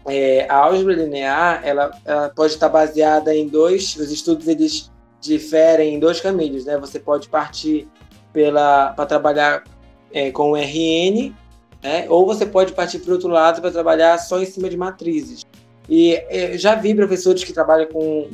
é, 0.06 0.46
a 0.50 0.56
álgebra 0.56 0.96
linear, 0.96 1.62
ela, 1.64 1.92
ela 2.06 2.30
pode 2.30 2.54
estar 2.54 2.70
baseada 2.70 3.36
em 3.36 3.48
dois... 3.48 3.96
Os 3.96 4.12
estudos, 4.12 4.48
eles 4.48 4.92
diferem 5.24 5.96
em 5.96 6.00
dois 6.00 6.20
caminhos, 6.20 6.66
né? 6.66 6.78
Você 6.78 7.00
pode 7.00 7.30
partir 7.30 7.88
para 8.34 9.06
trabalhar 9.06 9.64
é, 10.12 10.32
com 10.32 10.52
o 10.52 10.56
RN, 10.56 11.34
né? 11.82 12.06
Ou 12.10 12.26
você 12.26 12.46
pode 12.46 12.74
partir 12.74 13.00
para 13.00 13.14
outro 13.14 13.30
lado 13.30 13.62
para 13.62 13.72
trabalhar 13.72 14.18
só 14.18 14.42
em 14.42 14.46
cima 14.46 14.70
de 14.70 14.78
matrizes. 14.78 15.44
E 15.88 16.14
eh, 16.30 16.58
já 16.58 16.76
vi 16.76 16.96
professores 16.96 17.44
que 17.44 17.52
trabalham 17.52 17.88
com 17.88 18.30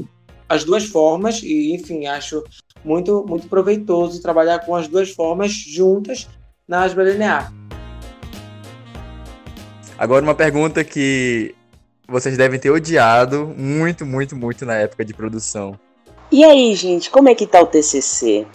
as 0.47 0.63
duas 0.63 0.85
formas 0.85 1.41
e, 1.43 1.73
enfim, 1.73 2.05
acho 2.05 2.43
muito, 2.83 3.25
muito 3.27 3.47
proveitoso 3.47 4.21
trabalhar 4.21 4.59
com 4.59 4.75
as 4.75 4.87
duas 4.87 5.11
formas 5.11 5.51
juntas 5.51 6.27
na 6.67 6.83
álgebra 6.83 7.11
linear. 7.11 7.51
Agora 9.97 10.23
uma 10.23 10.35
pergunta 10.35 10.83
que 10.83 11.55
vocês 12.07 12.37
devem 12.37 12.59
ter 12.59 12.69
odiado 12.69 13.53
muito, 13.57 14.05
muito, 14.05 14.35
muito 14.35 14.65
na 14.65 14.75
época 14.75 15.03
de 15.03 15.13
produção. 15.13 15.77
E 16.31 16.43
aí, 16.43 16.75
gente, 16.75 17.09
como 17.09 17.27
é 17.29 17.35
que 17.35 17.47
tá 17.47 17.59
o 17.61 17.65
TCC? 17.65 18.45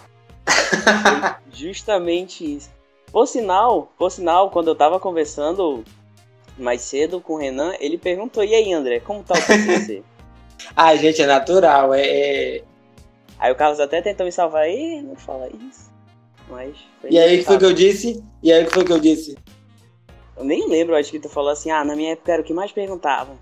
Justamente 1.52 2.44
isso. 2.56 2.70
Por 3.10 3.26
sinal, 3.26 3.92
por 3.98 4.10
sinal, 4.10 4.50
quando 4.50 4.68
eu 4.68 4.74
tava 4.74 5.00
conversando 5.00 5.84
mais 6.58 6.82
cedo 6.82 7.20
com 7.20 7.34
o 7.34 7.38
Renan, 7.38 7.74
ele 7.80 7.98
perguntou: 7.98 8.44
"E 8.44 8.54
aí, 8.54 8.72
André, 8.72 9.00
como 9.00 9.22
tá 9.22 9.34
o 9.34 9.42
TCC?" 9.42 10.02
Ai, 10.76 10.98
gente, 11.02 11.20
é 11.22 11.26
natural. 11.26 11.92
É, 11.94 12.02
é- 12.06 12.64
aí 13.38 13.52
o 13.52 13.56
Carlos 13.56 13.80
até 13.80 14.00
tentou 14.00 14.24
me 14.26 14.32
salvar, 14.32 14.68
"Ih, 14.68 15.02
não 15.02 15.16
fala 15.16 15.48
isso". 15.48 15.92
Mas 16.48 16.76
E 17.10 17.18
aí, 17.18 17.36
o 17.36 17.38
que 17.38 17.44
foi 17.44 17.58
que 17.58 17.64
eu 17.64 17.72
disse? 17.72 18.22
E 18.42 18.52
aí, 18.52 18.62
o 18.62 18.66
que 18.66 18.72
foi 18.74 18.84
que 18.84 18.92
eu 18.92 19.00
disse? 19.00 19.36
Eu 20.36 20.44
nem 20.44 20.68
lembro, 20.68 20.94
acho 20.96 21.10
que 21.10 21.18
tu 21.20 21.28
falou 21.28 21.50
assim: 21.50 21.70
"Ah, 21.70 21.84
na 21.84 21.96
minha 21.96 22.12
época 22.12 22.32
era 22.32 22.42
o 22.42 22.44
que 22.44 22.54
mais 22.54 22.70
perguntavam". 22.70 23.36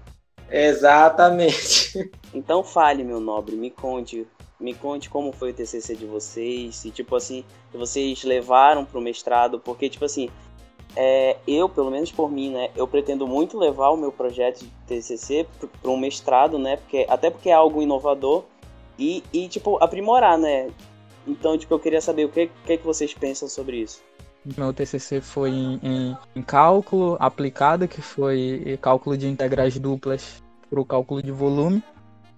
Exatamente. 0.50 2.10
Então 2.34 2.62
fale, 2.64 3.04
meu 3.04 3.20
nobre, 3.20 3.56
me 3.56 3.70
conte. 3.70 4.26
Me 4.58 4.74
conte 4.74 5.10
como 5.10 5.32
foi 5.32 5.50
o 5.50 5.54
TCC 5.54 5.96
de 5.96 6.06
vocês, 6.06 6.76
se 6.76 6.90
tipo 6.90 7.16
assim, 7.16 7.44
vocês 7.72 8.22
levaram 8.22 8.84
pro 8.84 9.00
mestrado, 9.00 9.58
porque 9.58 9.88
tipo 9.88 10.04
assim, 10.04 10.30
é, 10.94 11.36
eu, 11.48 11.68
pelo 11.68 11.90
menos 11.90 12.12
por 12.12 12.30
mim, 12.30 12.50
né, 12.50 12.70
eu 12.76 12.86
pretendo 12.86 13.26
muito 13.26 13.58
levar 13.58 13.90
o 13.90 13.96
meu 13.96 14.12
projeto 14.12 14.60
de 14.60 14.70
TCC 14.86 15.46
para 15.80 15.90
um 15.90 15.96
mestrado, 15.96 16.58
né, 16.60 16.76
porque 16.76 17.04
até 17.08 17.28
porque 17.28 17.48
é 17.48 17.54
algo 17.54 17.82
inovador 17.82 18.44
e, 18.96 19.24
e 19.32 19.48
tipo 19.48 19.82
aprimorar, 19.82 20.38
né. 20.38 20.70
Então, 21.26 21.56
tipo, 21.58 21.74
eu 21.74 21.78
queria 21.80 22.00
saber 22.00 22.24
o 22.26 22.28
que, 22.28 22.48
que, 22.64 22.78
que 22.78 22.84
vocês 22.84 23.14
pensam 23.14 23.48
sobre 23.48 23.78
isso. 23.78 24.00
Meu 24.56 24.72
TCC 24.72 25.20
foi 25.20 25.50
em, 25.50 25.80
em- 25.82 26.16
em 26.36 26.42
cálculo 26.42 27.16
aplicado, 27.20 27.86
que 27.86 28.02
foi 28.02 28.78
cálculo 28.80 29.16
de 29.16 29.28
integrais 29.28 29.78
duplas 29.78 30.42
para 30.68 30.80
o 30.80 30.84
cálculo 30.84 31.22
de 31.22 31.30
volume. 31.30 31.82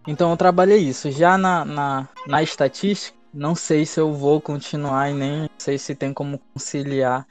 Então 0.06 0.30
eu 0.30 0.36
trabalhei 0.36 0.78
isso. 0.78 1.10
Já 1.10 1.38
na, 1.38 1.64
na, 1.64 2.08
na 2.26 2.42
estatística, 2.42 3.16
não 3.32 3.54
sei 3.54 3.86
se 3.86 3.98
eu 3.98 4.12
vou 4.12 4.40
continuar 4.40 5.10
e 5.10 5.14
nem 5.14 5.48
sei 5.58 5.78
se 5.78 5.94
tem 5.94 6.12
como 6.12 6.38
conciliar 6.52 7.26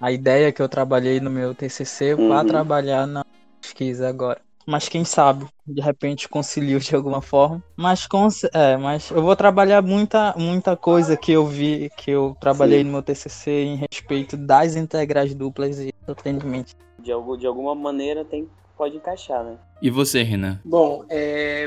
a 0.00 0.10
ideia 0.10 0.52
que 0.52 0.62
eu 0.62 0.68
trabalhei 0.68 1.20
no 1.20 1.30
meu 1.30 1.54
TCC 1.54 2.14
Uhum. 2.14 2.28
para 2.28 2.44
trabalhar 2.44 3.06
na 3.06 3.22
pesquisa 3.60 4.08
agora. 4.08 4.40
Mas 4.66 4.88
quem 4.88 5.04
sabe, 5.04 5.46
de 5.66 5.80
repente 5.80 6.28
concilio 6.28 6.78
de 6.78 6.94
alguma 6.94 7.20
forma. 7.20 7.62
Mas, 7.76 8.06
é, 8.54 8.76
mas 8.76 9.10
eu 9.10 9.22
vou 9.22 9.34
trabalhar 9.34 9.82
muita, 9.82 10.34
muita 10.36 10.76
coisa 10.76 11.16
que 11.16 11.32
eu 11.32 11.44
vi, 11.44 11.90
que 11.96 12.12
eu 12.12 12.36
trabalhei 12.40 12.78
Sim. 12.78 12.84
no 12.84 12.92
meu 12.92 13.02
TCC 13.02 13.50
em 13.64 13.76
respeito 13.76 14.36
das 14.36 14.76
integrais 14.76 15.34
duplas 15.34 15.80
e 15.80 15.92
atendimento. 16.06 16.72
De, 17.00 17.10
algo, 17.10 17.36
de 17.36 17.46
alguma 17.46 17.74
maneira 17.74 18.24
tem, 18.24 18.48
pode 18.76 18.96
encaixar, 18.96 19.42
né? 19.42 19.56
E 19.80 19.90
você, 19.90 20.22
Renan? 20.22 20.60
Bom, 20.64 21.04
é, 21.08 21.66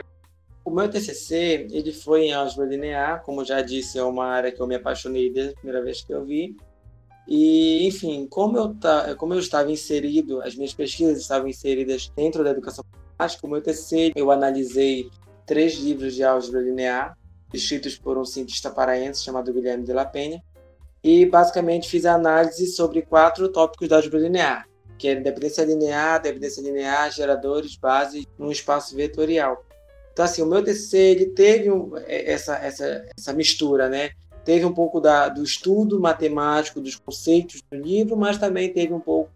o 0.66 0.72
meu 0.72 0.90
TCC, 0.90 1.68
ele 1.70 1.94
foi 1.94 2.24
em 2.24 2.34
álgebra 2.34 2.66
linear, 2.66 3.24
como 3.24 3.46
já 3.46 3.62
disse, 3.62 4.00
é 4.00 4.04
uma 4.04 4.26
área 4.26 4.52
que 4.52 4.60
eu 4.60 4.66
me 4.66 4.74
apaixonei 4.74 5.32
desde 5.32 5.54
a 5.54 5.56
primeira 5.58 5.84
vez 5.84 6.02
que 6.02 6.12
eu 6.12 6.26
vi. 6.26 6.58
E, 7.28 7.88
enfim, 7.88 8.28
como 8.28 8.58
eu, 8.58 8.76
como 9.16 9.36
eu 9.36 9.40
estava 9.40 9.72
inserido, 9.72 10.42
as 10.42 10.56
minhas 10.56 10.74
pesquisas 10.74 11.20
estavam 11.20 11.48
inseridas 11.48 12.12
dentro 12.16 12.44
da 12.44 12.50
educação 12.50 12.84
prática, 13.16 13.46
o 13.46 13.50
meu 13.50 13.62
TCC, 13.62 14.12
eu 14.16 14.32
analisei 14.32 15.10
três 15.46 15.76
livros 15.76 16.16
de 16.16 16.24
álgebra 16.24 16.62
linear, 16.62 17.18
escritos 17.54 17.98
por 17.98 18.18
um 18.18 18.26
cientista 18.26 18.72
paraense 18.72 19.24
chamado 19.24 19.54
Guilherme 19.54 19.86
de 19.86 19.94
la 19.94 20.06
Penha, 20.06 20.44
e 21.04 21.28
basicamente 21.28 21.88
fiz 21.88 22.06
a 22.06 22.16
análise 22.16 22.68
sobre 22.68 23.04
quatro 23.04 23.50
tópicos 23.50 23.88
da 23.88 23.98
álgebra 23.98 24.20
linear, 24.20 24.68
que 24.98 25.10
é 25.10 25.16
dependência 25.16 25.64
linear, 25.64 26.22
dependência 26.22 26.62
linear, 26.62 27.12
geradores, 27.12 27.76
bases, 27.76 28.26
num 28.38 28.52
espaço 28.52 28.96
vetorial. 28.96 29.65
Então, 30.16 30.24
assim, 30.24 30.42
o 30.42 30.46
meu 30.46 30.64
TCC, 30.64 30.98
ele 30.98 31.26
teve 31.26 31.70
um- 31.70 31.92
é, 31.98 32.32
essa, 32.32 32.56
essa, 32.56 33.06
essa 33.18 33.34
mistura, 33.34 33.90
né? 33.90 34.12
teve 34.46 34.64
um 34.64 34.72
pouco 34.74 35.02
da, 35.02 35.28
do 35.28 35.44
estudo 35.44 36.00
matemático, 36.00 36.80
dos 36.80 36.96
conceitos 36.96 37.62
do 37.70 37.78
livro, 37.78 38.16
mas 38.16 38.38
também 38.38 38.72
teve 38.72 38.94
um 38.94 39.00
pouco 39.00 39.32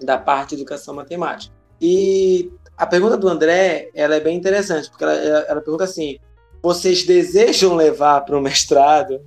da 0.00 0.16
parte 0.16 0.56
de 0.56 0.62
educação 0.62 0.94
matemática. 0.94 1.54
E 1.80 2.50
a 2.76 2.86
pergunta 2.86 3.16
do 3.16 3.28
André, 3.28 3.90
ela 3.94 4.16
é 4.16 4.20
bem 4.20 4.36
interessante, 4.36 4.88
porque 4.88 5.04
ela, 5.04 5.12
ela 5.12 5.60
pergunta 5.60 5.84
assim, 5.84 6.18
vocês 6.62 7.04
desejam 7.04 7.76
levar 7.76 8.22
para 8.22 8.38
o 8.38 8.40
mestrado? 8.40 9.20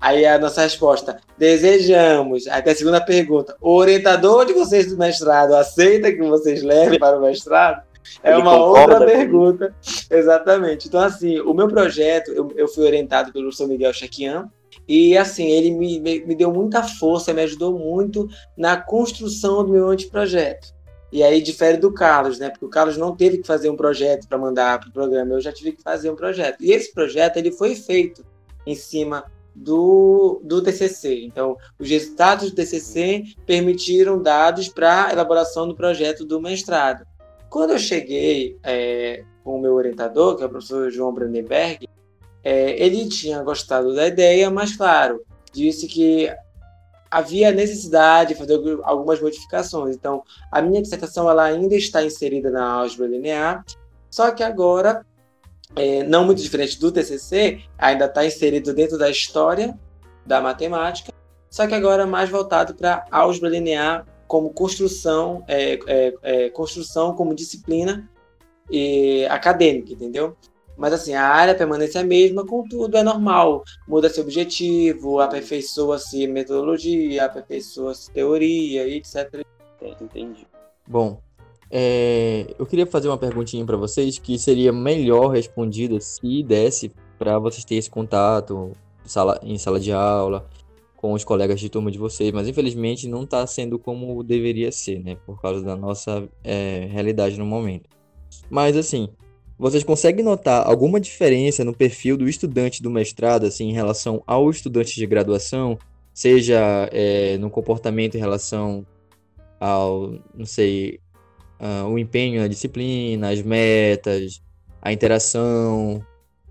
Aí 0.00 0.24
a 0.24 0.38
nossa 0.38 0.60
resposta, 0.60 1.18
desejamos. 1.36 2.44
Tem 2.44 2.72
a 2.72 2.76
segunda 2.76 3.00
pergunta, 3.00 3.56
o 3.60 3.74
orientador 3.74 4.44
de 4.44 4.52
vocês 4.52 4.86
do 4.86 4.98
mestrado 4.98 5.54
aceita 5.54 6.12
que 6.12 6.22
vocês 6.22 6.62
levem 6.62 6.98
para 7.00 7.18
o 7.18 7.22
mestrado? 7.22 7.82
É 8.22 8.32
Ele 8.32 8.40
uma 8.40 8.56
outra 8.56 9.04
pergunta. 9.04 9.74
Exatamente. 10.10 10.88
Então, 10.88 11.00
assim, 11.00 11.40
o 11.40 11.54
meu 11.54 11.68
projeto, 11.68 12.30
eu, 12.32 12.52
eu 12.56 12.68
fui 12.68 12.84
orientado 12.84 13.32
pelo 13.32 13.44
professor 13.44 13.68
Miguel 13.68 13.92
Chaquian, 13.92 14.50
e, 14.86 15.16
assim, 15.16 15.48
ele 15.48 15.70
me, 15.70 16.00
me, 16.00 16.24
me 16.24 16.34
deu 16.34 16.52
muita 16.52 16.82
força, 16.82 17.32
me 17.32 17.42
ajudou 17.42 17.78
muito 17.78 18.28
na 18.56 18.76
construção 18.76 19.64
do 19.64 19.72
meu 19.72 19.88
anteprojeto. 19.88 20.74
E 21.10 21.22
aí 21.22 21.40
difere 21.40 21.78
do 21.78 21.92
Carlos, 21.92 22.38
né? 22.38 22.50
Porque 22.50 22.64
o 22.64 22.70
Carlos 22.70 22.96
não 22.96 23.16
teve 23.16 23.38
que 23.38 23.46
fazer 23.46 23.70
um 23.70 23.76
projeto 23.76 24.28
para 24.28 24.36
mandar 24.36 24.78
para 24.78 24.88
o 24.88 24.92
programa, 24.92 25.34
eu 25.34 25.40
já 25.40 25.52
tive 25.52 25.72
que 25.72 25.82
fazer 25.82 26.10
um 26.10 26.16
projeto. 26.16 26.62
E 26.62 26.72
esse 26.72 26.92
projeto 26.92 27.38
ele 27.38 27.50
foi 27.50 27.74
feito 27.74 28.24
em 28.66 28.74
cima 28.74 29.24
do, 29.54 30.40
do 30.44 30.62
TCC. 30.62 31.24
Então, 31.24 31.56
os 31.78 31.88
resultados 31.88 32.50
do 32.50 32.56
TCC 32.56 33.24
permitiram 33.46 34.20
dados 34.20 34.68
para 34.68 35.06
a 35.06 35.12
elaboração 35.12 35.66
do 35.66 35.74
projeto 35.74 36.24
do 36.24 36.40
mestrado. 36.40 37.04
Quando 37.50 37.70
eu 37.70 37.78
cheguei 37.78 38.58
é, 38.62 39.24
com 39.42 39.56
o 39.56 39.60
meu 39.60 39.74
orientador, 39.74 40.36
que 40.36 40.42
é 40.42 40.46
o 40.46 40.50
professor 40.50 40.90
João 40.90 41.12
Brandenberg, 41.12 41.88
é, 42.44 42.82
ele 42.82 43.08
tinha 43.08 43.42
gostado 43.42 43.94
da 43.94 44.06
ideia, 44.06 44.50
mas, 44.50 44.76
claro, 44.76 45.24
disse 45.52 45.86
que 45.86 46.30
havia 47.10 47.50
necessidade 47.50 48.34
de 48.34 48.38
fazer 48.38 48.60
algumas 48.82 49.20
modificações. 49.20 49.96
Então, 49.96 50.22
a 50.52 50.60
minha 50.60 50.82
dissertação 50.82 51.28
ela 51.28 51.44
ainda 51.44 51.74
está 51.74 52.04
inserida 52.04 52.50
na 52.50 52.70
álgebra 52.70 53.06
linear, 53.06 53.64
só 54.10 54.30
que 54.30 54.42
agora, 54.42 55.04
é, 55.74 56.02
não 56.02 56.24
muito 56.24 56.42
diferente 56.42 56.78
do 56.78 56.92
TCC, 56.92 57.60
ainda 57.78 58.04
está 58.04 58.26
inserido 58.26 58.74
dentro 58.74 58.98
da 58.98 59.08
história 59.08 59.78
da 60.26 60.40
matemática, 60.40 61.12
só 61.50 61.66
que 61.66 61.74
agora 61.74 62.06
mais 62.06 62.28
voltado 62.28 62.74
para 62.74 63.06
álgebra 63.10 63.48
linear 63.48 64.06
como 64.28 64.52
construção, 64.52 65.42
é, 65.48 65.78
é, 65.86 66.14
é, 66.22 66.50
construção 66.50 67.14
como 67.14 67.34
disciplina 67.34 68.08
e, 68.70 69.24
acadêmica, 69.30 69.94
entendeu? 69.94 70.36
Mas 70.76 70.92
assim, 70.92 71.14
a 71.14 71.24
área 71.26 71.54
permanece 71.56 71.98
a 71.98 72.04
mesma, 72.04 72.46
contudo 72.46 72.96
é 72.96 73.02
normal. 73.02 73.64
Muda-se 73.88 74.20
objetivo, 74.20 75.18
aperfeiçoa-se 75.18 76.28
metodologia, 76.28 77.24
aperfeiçoa-se 77.24 78.12
teoria, 78.12 78.86
etc. 78.86 79.42
Entendi. 80.00 80.46
Bom, 80.86 81.20
é, 81.70 82.54
eu 82.58 82.66
queria 82.66 82.86
fazer 82.86 83.08
uma 83.08 83.18
perguntinha 83.18 83.64
para 83.64 83.76
vocês 83.76 84.18
que 84.18 84.38
seria 84.38 84.72
melhor 84.72 85.28
respondida 85.28 86.00
se 86.00 86.42
desse 86.44 86.92
para 87.18 87.38
vocês 87.38 87.64
terem 87.64 87.80
esse 87.80 87.90
contato 87.90 88.72
sala, 89.04 89.40
em 89.42 89.58
sala 89.58 89.80
de 89.80 89.90
aula 89.90 90.48
com 90.98 91.12
os 91.12 91.22
colegas 91.22 91.60
de 91.60 91.68
turma 91.68 91.92
de 91.92 91.98
vocês, 91.98 92.32
mas 92.32 92.48
infelizmente 92.48 93.08
não 93.08 93.22
está 93.22 93.46
sendo 93.46 93.78
como 93.78 94.22
deveria 94.24 94.72
ser, 94.72 94.98
né? 94.98 95.16
Por 95.24 95.40
causa 95.40 95.62
da 95.62 95.76
nossa 95.76 96.28
é, 96.42 96.88
realidade 96.90 97.38
no 97.38 97.46
momento. 97.46 97.88
Mas 98.50 98.76
assim, 98.76 99.08
vocês 99.56 99.84
conseguem 99.84 100.24
notar 100.24 100.66
alguma 100.66 101.00
diferença 101.00 101.64
no 101.64 101.72
perfil 101.72 102.16
do 102.16 102.28
estudante 102.28 102.82
do 102.82 102.90
mestrado, 102.90 103.46
assim, 103.46 103.68
em 103.68 103.72
relação 103.72 104.22
ao 104.26 104.50
estudante 104.50 104.96
de 104.96 105.06
graduação, 105.06 105.78
seja 106.12 106.90
é, 106.92 107.38
no 107.38 107.48
comportamento 107.48 108.16
em 108.16 108.18
relação 108.18 108.84
ao, 109.60 110.14
não 110.34 110.46
sei, 110.46 110.98
uh, 111.60 111.86
o 111.86 111.96
empenho 111.96 112.40
na 112.40 112.48
disciplina, 112.48 113.30
as 113.30 113.40
metas, 113.40 114.42
a 114.82 114.92
interação, 114.92 116.04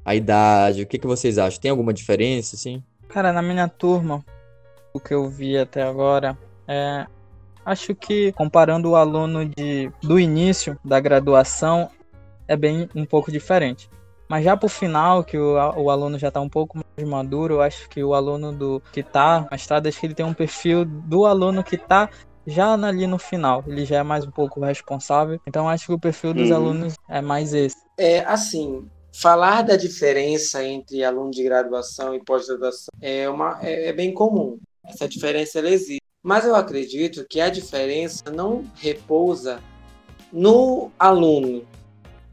a 0.06 0.16
idade, 0.16 0.84
o 0.84 0.88
que, 0.88 0.98
que 0.98 1.08
vocês 1.08 1.38
acham? 1.38 1.60
Tem 1.60 1.70
alguma 1.70 1.94
diferença, 1.94 2.56
assim? 2.56 2.82
Cara, 3.10 3.34
na 3.34 3.42
minha 3.42 3.68
turma, 3.68 4.24
o 4.98 5.00
que 5.00 5.14
eu 5.14 5.30
vi 5.30 5.58
até 5.58 5.84
agora 5.84 6.38
é. 6.68 7.06
Acho 7.66 7.94
que 7.94 8.32
comparando 8.32 8.92
o 8.92 8.96
aluno 8.96 9.44
de, 9.46 9.92
do 10.02 10.18
início 10.18 10.80
da 10.86 11.02
graduação, 11.02 11.90
é 12.48 12.56
bem 12.56 12.88
um 12.96 13.06
pouco 13.06 13.30
diferente. 13.30 13.90
Mas 14.30 14.46
já 14.46 14.56
para 14.56 14.66
o 14.68 14.70
final, 14.70 15.22
que 15.24 15.38
o, 15.38 15.56
o 15.78 15.90
aluno 15.90 16.18
já 16.18 16.30
está 16.30 16.40
um 16.40 16.48
pouco 16.50 16.78
mais 16.78 17.10
maduro, 17.10 17.56
eu 17.56 17.62
acho 17.62 17.90
que 17.90 18.02
o 18.02 18.14
aluno 18.14 18.54
do 18.54 18.82
que 18.94 19.02
está 19.02 19.46
mestrado, 19.52 19.88
acho 19.88 20.00
que 20.00 20.06
ele 20.06 20.14
tem 20.14 20.26
um 20.26 20.34
perfil 20.34 20.86
do 20.86 21.26
aluno 21.26 21.62
que 21.62 21.76
está 21.76 22.10
já 22.46 22.74
ali 22.74 23.06
no 23.06 23.18
final. 23.20 23.64
Ele 23.68 23.86
já 23.86 23.98
é 23.98 24.04
mais 24.04 24.26
um 24.26 24.32
pouco 24.32 24.62
responsável. 24.62 25.38
Então 25.46 25.68
acho 25.68 25.88
que 25.88 25.94
o 25.94 26.00
perfil 26.00 26.34
dos 26.34 26.50
Uhum. 26.50 26.56
alunos 26.56 26.94
é 27.10 27.22
mais 27.22 27.54
esse. 27.54 27.76
É 27.98 28.20
assim, 28.20 28.88
falar 29.14 29.64
da 29.64 29.76
diferença 29.76 30.64
entre 30.64 31.04
aluno 31.04 31.32
de 31.32 31.44
graduação 31.44 32.16
e 32.16 32.24
pós-graduação 32.24 32.88
é, 33.02 33.28
uma, 33.30 33.60
é, 33.62 33.90
é 33.90 33.94
bem 33.94 34.14
comum. 34.14 34.58
Essa 34.88 35.08
diferença 35.08 35.60
ela 35.60 35.70
existe. 35.70 36.02
Mas 36.24 36.46
eu 36.46 36.56
acredito 36.56 37.26
que 37.30 37.40
a 37.40 37.50
diferença 37.50 38.30
não 38.32 38.64
repousa 38.76 39.62
no 40.32 40.92
aluno, 41.00 41.66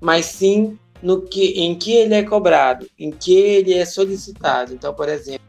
mas 0.00 0.26
sim 0.26 0.78
no 1.02 1.22
que, 1.22 1.60
em 1.60 1.78
que 1.78 1.92
ele 1.92 2.14
é 2.14 2.22
cobrado, 2.22 2.88
em 2.98 3.10
que 3.10 3.34
ele 3.34 3.74
é 3.74 3.84
solicitado. 3.84 4.72
Então, 4.72 4.94
por 4.94 5.08
exemplo, 5.08 5.46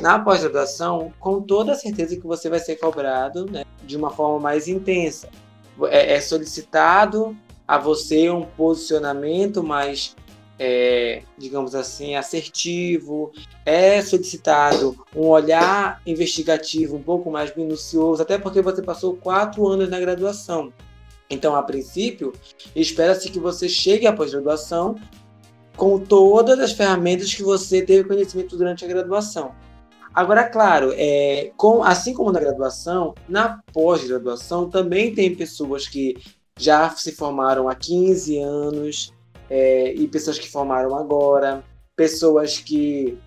na 0.00 0.18
pós-graduação, 0.18 1.12
com 1.18 1.40
toda 1.40 1.74
certeza 1.74 2.16
que 2.16 2.26
você 2.26 2.48
vai 2.48 2.58
ser 2.58 2.76
cobrado 2.76 3.46
né, 3.50 3.64
de 3.84 3.96
uma 3.96 4.10
forma 4.10 4.38
mais 4.38 4.68
intensa. 4.68 5.28
É, 5.84 6.14
é 6.14 6.20
solicitado 6.20 7.36
a 7.66 7.78
você 7.78 8.28
um 8.28 8.42
posicionamento 8.42 9.62
mais, 9.62 10.16
é, 10.62 11.22
digamos 11.38 11.74
assim, 11.74 12.16
assertivo, 12.16 13.32
é 13.64 14.02
solicitado 14.02 14.94
um 15.16 15.28
olhar 15.28 16.02
investigativo 16.06 16.96
um 16.96 17.02
pouco 17.02 17.30
mais 17.30 17.56
minucioso, 17.56 18.20
até 18.20 18.36
porque 18.36 18.60
você 18.60 18.82
passou 18.82 19.16
quatro 19.16 19.66
anos 19.66 19.88
na 19.88 19.98
graduação. 19.98 20.70
Então, 21.30 21.56
a 21.56 21.62
princípio, 21.62 22.34
espera-se 22.76 23.30
que 23.30 23.40
você 23.40 23.70
chegue 23.70 24.06
à 24.06 24.12
pós-graduação 24.12 24.96
com 25.78 25.98
todas 25.98 26.58
as 26.58 26.72
ferramentas 26.72 27.32
que 27.32 27.42
você 27.42 27.80
teve 27.80 28.06
conhecimento 28.06 28.54
durante 28.54 28.84
a 28.84 28.88
graduação. 28.88 29.54
Agora, 30.12 30.44
claro, 30.44 30.92
é, 30.94 31.52
com, 31.56 31.82
assim 31.82 32.12
como 32.12 32.32
na 32.32 32.40
graduação, 32.40 33.14
na 33.26 33.62
pós-graduação 33.72 34.68
também 34.68 35.14
tem 35.14 35.34
pessoas 35.34 35.88
que 35.88 36.18
já 36.58 36.90
se 36.90 37.12
formaram 37.12 37.66
há 37.66 37.74
15 37.74 38.38
anos 38.40 39.10
é, 39.50 39.92
e 39.92 40.06
pessoas 40.06 40.38
que 40.38 40.48
formaram 40.48 40.96
agora, 40.96 41.62
pessoas 41.96 42.58
que 42.58 43.18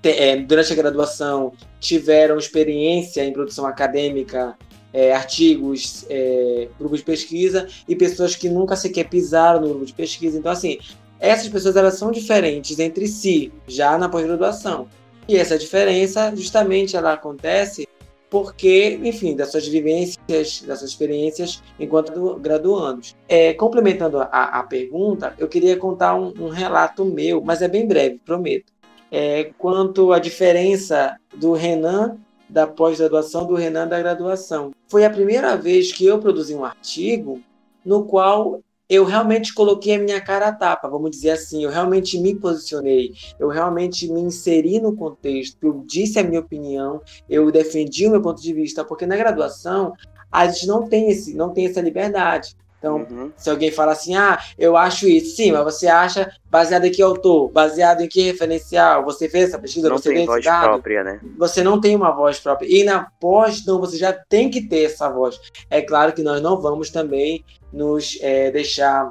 te- 0.00 0.10
é, 0.10 0.36
durante 0.36 0.72
a 0.72 0.76
graduação 0.76 1.52
tiveram 1.80 2.38
experiência 2.38 3.24
em 3.24 3.32
produção 3.32 3.66
acadêmica, 3.66 4.56
é, 4.92 5.12
artigos, 5.12 6.06
é, 6.08 6.68
grupos 6.78 7.00
de 7.00 7.04
pesquisa 7.04 7.68
e 7.86 7.94
pessoas 7.94 8.34
que 8.34 8.48
nunca 8.48 8.76
sequer 8.76 9.08
pisaram 9.08 9.60
no 9.60 9.68
grupo 9.68 9.84
de 9.84 9.92
pesquisa. 9.92 10.38
Então, 10.38 10.52
assim, 10.52 10.78
essas 11.20 11.48
pessoas 11.48 11.76
elas 11.76 11.94
são 11.94 12.10
diferentes 12.10 12.78
entre 12.78 13.06
si 13.06 13.52
já 13.66 13.98
na 13.98 14.08
pós-graduação. 14.08 14.88
E 15.26 15.36
essa 15.36 15.58
diferença, 15.58 16.34
justamente, 16.34 16.96
ela 16.96 17.12
acontece 17.12 17.86
porque, 18.30 18.98
enfim, 19.02 19.34
das 19.34 19.50
suas 19.50 19.66
vivências, 19.66 20.62
das 20.62 20.78
suas 20.78 20.90
experiências 20.90 21.62
enquanto 21.78 22.36
graduandos. 22.36 23.16
É, 23.28 23.54
complementando 23.54 24.18
a, 24.20 24.60
a 24.60 24.62
pergunta, 24.62 25.34
eu 25.38 25.48
queria 25.48 25.76
contar 25.76 26.14
um, 26.14 26.32
um 26.38 26.48
relato 26.48 27.04
meu, 27.04 27.42
mas 27.42 27.62
é 27.62 27.68
bem 27.68 27.86
breve, 27.86 28.20
prometo. 28.24 28.72
É, 29.10 29.52
quanto 29.56 30.12
à 30.12 30.18
diferença 30.18 31.16
do 31.34 31.52
Renan 31.52 32.18
da 32.48 32.66
pós-graduação 32.66 33.46
do 33.46 33.54
Renan 33.54 33.86
da 33.86 33.98
graduação. 33.98 34.72
Foi 34.86 35.04
a 35.04 35.10
primeira 35.10 35.56
vez 35.56 35.92
que 35.92 36.06
eu 36.06 36.18
produzi 36.18 36.54
um 36.54 36.64
artigo 36.64 37.42
no 37.84 38.04
qual 38.04 38.60
eu 38.88 39.04
realmente 39.04 39.52
coloquei 39.52 39.96
a 39.96 39.98
minha 39.98 40.20
cara 40.20 40.48
a 40.48 40.52
tapa, 40.52 40.88
vamos 40.88 41.10
dizer 41.10 41.30
assim, 41.30 41.62
eu 41.62 41.70
realmente 41.70 42.18
me 42.18 42.34
posicionei, 42.34 43.12
eu 43.38 43.48
realmente 43.48 44.10
me 44.10 44.20
inseri 44.20 44.80
no 44.80 44.96
contexto, 44.96 45.58
eu 45.62 45.84
disse 45.86 46.18
a 46.18 46.24
minha 46.24 46.40
opinião, 46.40 47.02
eu 47.28 47.50
defendi 47.52 48.06
o 48.06 48.10
meu 48.10 48.22
ponto 48.22 48.40
de 48.40 48.52
vista, 48.52 48.84
porque 48.84 49.04
na 49.04 49.16
graduação 49.16 49.92
a 50.32 50.46
gente 50.46 50.66
não 50.66 50.88
tem 50.88 51.10
esse, 51.10 51.34
não 51.34 51.52
tem 51.52 51.66
essa 51.66 51.80
liberdade. 51.80 52.56
Então, 52.78 53.06
Uhum. 53.10 53.32
se 53.36 53.50
alguém 53.50 53.72
fala 53.72 53.92
assim, 53.92 54.14
ah, 54.14 54.38
eu 54.56 54.76
acho 54.76 55.08
isso, 55.08 55.34
sim, 55.34 55.50
mas 55.50 55.64
você 55.64 55.88
acha 55.88 56.30
baseado 56.48 56.84
em 56.84 56.92
que 56.92 57.02
autor, 57.02 57.50
baseado 57.50 58.02
em 58.02 58.08
que 58.08 58.22
referencial, 58.22 59.04
você 59.04 59.28
fez 59.28 59.48
essa 59.48 59.58
pesquisa, 59.58 59.88
Não 59.88 59.98
você 59.98 60.14
tem 60.14 60.24
voz 60.24 60.44
dado, 60.44 60.62
própria, 60.64 61.02
né? 61.02 61.20
você 61.36 61.62
não 61.62 61.80
tem 61.80 61.96
uma 61.96 62.12
voz 62.12 62.38
própria. 62.38 62.68
E 62.68 62.84
na 62.84 63.10
pós, 63.20 63.66
não, 63.66 63.80
você 63.80 63.96
já 63.96 64.12
tem 64.12 64.48
que 64.48 64.60
ter 64.62 64.84
essa 64.84 65.08
voz. 65.08 65.40
É 65.68 65.82
claro 65.82 66.12
que 66.12 66.22
nós 66.22 66.40
não 66.40 66.60
vamos 66.60 66.90
também 66.90 67.44
nos 67.72 68.16
é, 68.20 68.50
deixar 68.52 69.10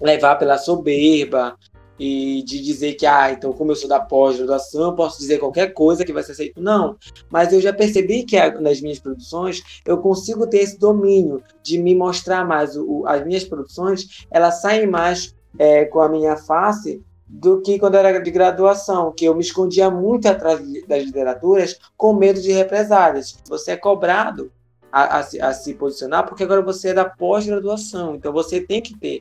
levar 0.00 0.36
pela 0.36 0.56
soberba 0.56 1.56
e 2.00 2.42
de 2.44 2.62
dizer 2.62 2.94
que, 2.94 3.04
ah, 3.04 3.30
então 3.30 3.52
como 3.52 3.72
eu 3.72 3.76
sou 3.76 3.86
da 3.86 4.00
pós-graduação, 4.00 4.84
eu 4.84 4.94
posso 4.94 5.18
dizer 5.18 5.38
qualquer 5.38 5.74
coisa 5.74 6.02
que 6.02 6.14
vai 6.14 6.22
ser 6.22 6.32
aceito. 6.32 6.58
Não, 6.58 6.96
mas 7.28 7.52
eu 7.52 7.60
já 7.60 7.74
percebi 7.74 8.24
que 8.24 8.40
nas 8.52 8.80
minhas 8.80 8.98
produções 8.98 9.62
eu 9.84 9.98
consigo 9.98 10.46
ter 10.46 10.60
esse 10.60 10.78
domínio 10.78 11.42
de 11.62 11.76
me 11.76 11.94
mostrar 11.94 12.42
mais. 12.42 12.74
O, 12.74 13.04
as 13.06 13.22
minhas 13.26 13.44
produções, 13.44 14.26
elas 14.30 14.62
saem 14.62 14.86
mais 14.86 15.34
é, 15.58 15.84
com 15.84 16.00
a 16.00 16.08
minha 16.08 16.38
face 16.38 17.02
do 17.28 17.60
que 17.60 17.78
quando 17.78 17.96
era 17.96 18.18
de 18.18 18.30
graduação, 18.30 19.12
que 19.12 19.26
eu 19.26 19.34
me 19.34 19.42
escondia 19.42 19.90
muito 19.90 20.26
atrás 20.26 20.58
das 20.88 21.04
literaturas 21.04 21.78
com 21.98 22.14
medo 22.14 22.40
de 22.40 22.50
represálias. 22.50 23.36
Você 23.46 23.72
é 23.72 23.76
cobrado 23.76 24.50
a, 24.90 25.18
a, 25.18 25.20
a 25.20 25.52
se 25.52 25.74
posicionar 25.74 26.26
porque 26.26 26.44
agora 26.44 26.62
você 26.62 26.88
é 26.88 26.94
da 26.94 27.04
pós-graduação, 27.04 28.14
então 28.14 28.32
você 28.32 28.58
tem 28.58 28.80
que 28.80 28.98
ter 28.98 29.20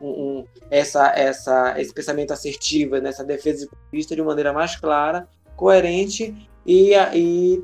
um, 0.00 0.08
um, 0.08 0.44
essa, 0.70 1.08
essa, 1.14 1.74
esse 1.80 1.92
pensamento 1.92 2.32
assertivo, 2.32 2.98
nessa 2.98 3.22
né, 3.22 3.34
defesa 3.34 3.68
de 3.92 4.06
de 4.06 4.22
maneira 4.22 4.52
mais 4.52 4.76
clara, 4.76 5.28
coerente 5.56 6.34
e, 6.64 6.92
e 7.14 7.62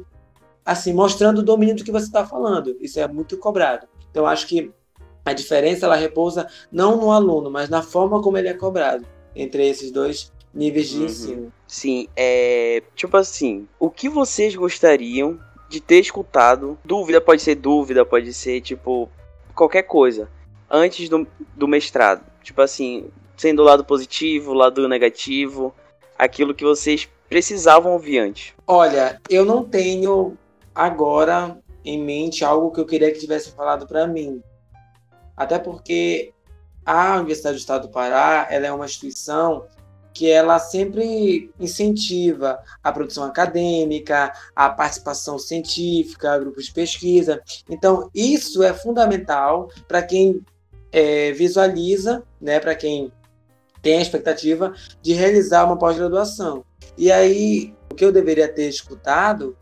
assim 0.64 0.92
mostrando 0.92 1.38
o 1.38 1.42
domínio 1.42 1.76
do 1.76 1.84
que 1.84 1.92
você 1.92 2.06
está 2.06 2.26
falando. 2.26 2.76
Isso 2.80 2.98
é 2.98 3.06
muito 3.06 3.36
cobrado. 3.38 3.86
Então 4.10 4.26
acho 4.26 4.46
que 4.46 4.72
a 5.24 5.32
diferença 5.32 5.86
ela 5.86 5.96
repousa 5.96 6.48
não 6.70 6.96
no 6.96 7.10
aluno, 7.10 7.50
mas 7.50 7.68
na 7.68 7.82
forma 7.82 8.20
como 8.20 8.36
ele 8.36 8.48
é 8.48 8.54
cobrado 8.54 9.06
entre 9.34 9.66
esses 9.66 9.90
dois 9.90 10.32
níveis 10.52 10.88
de 10.88 10.98
uhum. 10.98 11.04
ensino. 11.04 11.52
Sim, 11.66 12.08
é 12.14 12.82
tipo 12.94 13.16
assim, 13.16 13.66
o 13.78 13.90
que 13.90 14.08
vocês 14.08 14.54
gostariam 14.54 15.38
de 15.68 15.80
ter 15.80 16.00
escutado? 16.00 16.78
Dúvida 16.84 17.20
pode 17.20 17.42
ser 17.42 17.54
dúvida, 17.56 18.04
pode 18.04 18.32
ser 18.32 18.60
tipo 18.60 19.08
qualquer 19.54 19.84
coisa 19.84 20.28
antes 20.74 21.08
do, 21.08 21.26
do 21.54 21.68
mestrado? 21.68 22.24
Tipo 22.42 22.60
assim, 22.60 23.08
sendo 23.36 23.62
o 23.62 23.64
lado 23.64 23.84
positivo, 23.84 24.50
o 24.50 24.54
lado 24.54 24.86
negativo, 24.88 25.74
aquilo 26.18 26.54
que 26.54 26.64
vocês 26.64 27.08
precisavam 27.28 27.92
ouvir 27.92 28.18
antes. 28.18 28.52
Olha, 28.66 29.20
eu 29.30 29.44
não 29.44 29.64
tenho 29.64 30.36
agora 30.74 31.56
em 31.84 32.02
mente 32.02 32.44
algo 32.44 32.70
que 32.72 32.80
eu 32.80 32.86
queria 32.86 33.12
que 33.12 33.18
tivesse 33.18 33.52
falado 33.52 33.86
para 33.86 34.06
mim. 34.06 34.42
Até 35.36 35.58
porque 35.58 36.32
a 36.84 37.16
Universidade 37.16 37.56
do 37.56 37.60
Estado 37.60 37.86
do 37.86 37.92
Pará, 37.92 38.46
ela 38.50 38.66
é 38.66 38.72
uma 38.72 38.84
instituição 38.84 39.66
que 40.12 40.30
ela 40.30 40.60
sempre 40.60 41.50
incentiva 41.58 42.62
a 42.82 42.92
produção 42.92 43.24
acadêmica, 43.24 44.32
a 44.54 44.70
participação 44.70 45.40
científica, 45.40 46.38
grupos 46.38 46.66
de 46.66 46.72
pesquisa. 46.72 47.42
Então, 47.68 48.08
isso 48.14 48.62
é 48.62 48.72
fundamental 48.72 49.68
para 49.88 50.02
quem 50.02 50.40
é, 50.94 51.32
visualiza, 51.32 52.22
né, 52.40 52.60
para 52.60 52.72
quem 52.76 53.12
tem 53.82 53.98
a 53.98 54.02
expectativa 54.02 54.72
de 55.02 55.12
realizar 55.12 55.64
uma 55.64 55.76
pós-graduação. 55.76 56.64
E 56.96 57.10
aí, 57.10 57.74
o 57.90 57.94
que 57.96 58.04
eu 58.04 58.12
deveria 58.12 58.46
ter 58.48 58.68
escutado 58.68 59.56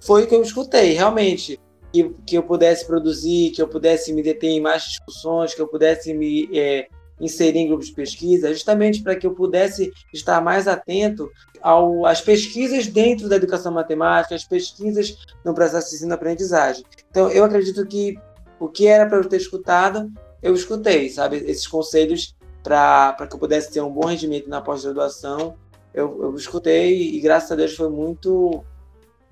foi 0.00 0.24
o 0.24 0.26
que 0.26 0.34
eu 0.34 0.42
escutei, 0.42 0.94
realmente. 0.94 1.60
Que, 1.92 2.14
que 2.26 2.36
eu 2.36 2.42
pudesse 2.42 2.86
produzir, 2.86 3.50
que 3.50 3.62
eu 3.62 3.68
pudesse 3.68 4.12
me 4.12 4.22
deter 4.22 4.50
em 4.50 4.60
mais 4.60 4.82
discussões, 4.82 5.54
que 5.54 5.60
eu 5.60 5.68
pudesse 5.68 6.12
me 6.12 6.48
é, 6.52 6.88
inserir 7.20 7.60
em 7.60 7.68
grupos 7.68 7.86
de 7.88 7.94
pesquisa, 7.94 8.52
justamente 8.52 9.02
para 9.02 9.16
que 9.16 9.26
eu 9.26 9.34
pudesse 9.34 9.90
estar 10.12 10.40
mais 10.40 10.68
atento 10.68 11.30
ao, 11.62 12.04
às 12.04 12.20
pesquisas 12.20 12.86
dentro 12.86 13.28
da 13.28 13.36
educação 13.36 13.72
matemática, 13.72 14.34
às 14.34 14.44
pesquisas 14.44 15.16
no 15.44 15.54
processo 15.54 15.90
de 15.90 15.96
ensino-aprendizagem. 15.96 16.84
Então, 17.10 17.30
eu 17.30 17.44
acredito 17.44 17.86
que 17.86 18.18
o 18.60 18.68
que 18.68 18.86
era 18.86 19.06
para 19.06 19.18
eu 19.18 19.28
ter 19.28 19.36
escutado, 19.38 20.10
eu 20.42 20.54
escutei, 20.54 21.08
sabe? 21.08 21.36
Esses 21.36 21.66
conselhos 21.66 22.34
para 22.62 23.26
que 23.26 23.34
eu 23.34 23.38
pudesse 23.38 23.72
ter 23.72 23.80
um 23.80 23.90
bom 23.90 24.06
rendimento 24.06 24.48
na 24.48 24.60
pós-graduação, 24.60 25.56
eu, 25.94 26.22
eu 26.22 26.34
escutei 26.36 27.14
e 27.14 27.20
graças 27.20 27.50
a 27.50 27.56
Deus 27.56 27.74
foi 27.74 27.88
muito, 27.88 28.62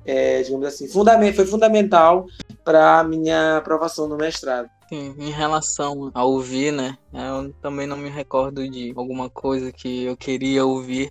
é, 0.05 0.43
digamos 0.43 0.67
assim, 0.67 0.89
fundament, 0.89 1.35
foi 1.35 1.47
fundamental 1.47 2.27
para 2.65 3.01
a 3.01 3.05
minha 3.05 3.59
aprovação 3.59 4.09
no 4.09 4.17
mestrado. 4.17 4.69
Sim, 4.89 5.15
em 5.19 5.31
relação 5.31 6.11
a 6.15 6.25
ouvir, 6.25 6.73
né? 6.73 6.97
Eu 7.13 7.53
também 7.61 7.87
não 7.87 7.97
me 7.97 8.09
recordo 8.09 8.69
de 8.69 8.93
alguma 8.97 9.29
coisa 9.29 9.73
que 9.73 10.05
eu 10.05 10.17
queria 10.17 10.65
ouvir, 10.65 11.11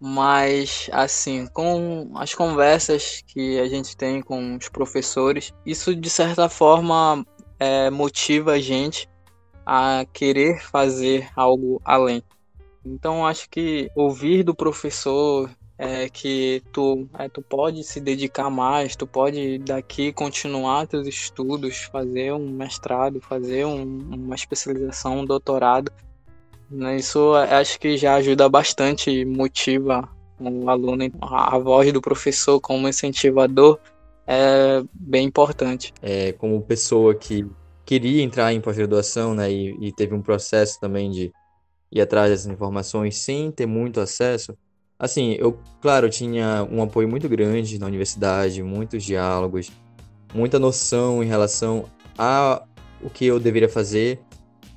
mas 0.00 0.88
assim, 0.90 1.46
com 1.46 2.10
as 2.16 2.34
conversas 2.34 3.22
que 3.26 3.60
a 3.60 3.68
gente 3.68 3.96
tem 3.96 4.22
com 4.22 4.56
os 4.56 4.68
professores, 4.70 5.52
isso 5.66 5.94
de 5.94 6.08
certa 6.08 6.48
forma 6.48 7.24
é, 7.58 7.90
motiva 7.90 8.52
a 8.52 8.58
gente 8.58 9.06
a 9.64 10.04
querer 10.12 10.62
fazer 10.62 11.28
algo 11.34 11.80
além. 11.84 12.22
Então 12.84 13.26
acho 13.26 13.48
que 13.48 13.90
ouvir 13.94 14.42
do 14.42 14.54
professor 14.54 15.50
é 15.76 16.08
que 16.08 16.62
tu, 16.72 17.08
é, 17.18 17.28
tu 17.28 17.42
pode 17.42 17.82
se 17.82 18.00
dedicar 18.00 18.48
mais, 18.48 18.94
tu 18.94 19.06
pode 19.06 19.58
daqui 19.58 20.12
continuar 20.12 20.86
teus 20.86 21.06
estudos, 21.06 21.82
fazer 21.90 22.32
um 22.32 22.48
mestrado, 22.48 23.20
fazer 23.20 23.64
um, 23.64 23.82
uma 23.82 24.34
especialização, 24.34 25.20
um 25.20 25.24
doutorado. 25.24 25.90
Né? 26.70 26.96
Isso 26.96 27.34
acho 27.34 27.80
que 27.80 27.96
já 27.96 28.14
ajuda 28.14 28.48
bastante, 28.48 29.24
motiva 29.24 30.08
o 30.38 30.68
aluno. 30.68 31.10
A 31.20 31.58
voz 31.58 31.92
do 31.92 32.00
professor 32.00 32.60
como 32.60 32.88
incentivador 32.88 33.78
é 34.26 34.82
bem 34.92 35.26
importante. 35.26 35.92
É, 36.00 36.32
como 36.32 36.62
pessoa 36.62 37.14
que 37.14 37.46
queria 37.84 38.22
entrar 38.22 38.52
em 38.52 38.60
pós-graduação, 38.60 39.34
né, 39.34 39.50
e, 39.52 39.76
e, 39.80 39.92
teve 39.92 40.14
um 40.14 40.22
processo 40.22 40.80
também 40.80 41.10
de 41.10 41.32
ir 41.92 42.00
atrás 42.00 42.30
dessas 42.30 42.46
informações 42.46 43.16
sem 43.16 43.50
ter 43.50 43.66
muito 43.66 44.00
acesso. 44.00 44.56
Assim, 44.98 45.36
eu, 45.38 45.58
claro, 45.80 46.06
eu 46.06 46.10
tinha 46.10 46.66
um 46.70 46.82
apoio 46.82 47.08
muito 47.08 47.28
grande 47.28 47.78
na 47.78 47.86
universidade, 47.86 48.62
muitos 48.62 49.04
diálogos, 49.04 49.70
muita 50.32 50.58
noção 50.58 51.22
em 51.22 51.26
relação 51.26 51.84
a 52.16 52.62
o 53.02 53.10
que 53.10 53.26
eu 53.26 53.38
deveria 53.38 53.68
fazer. 53.68 54.20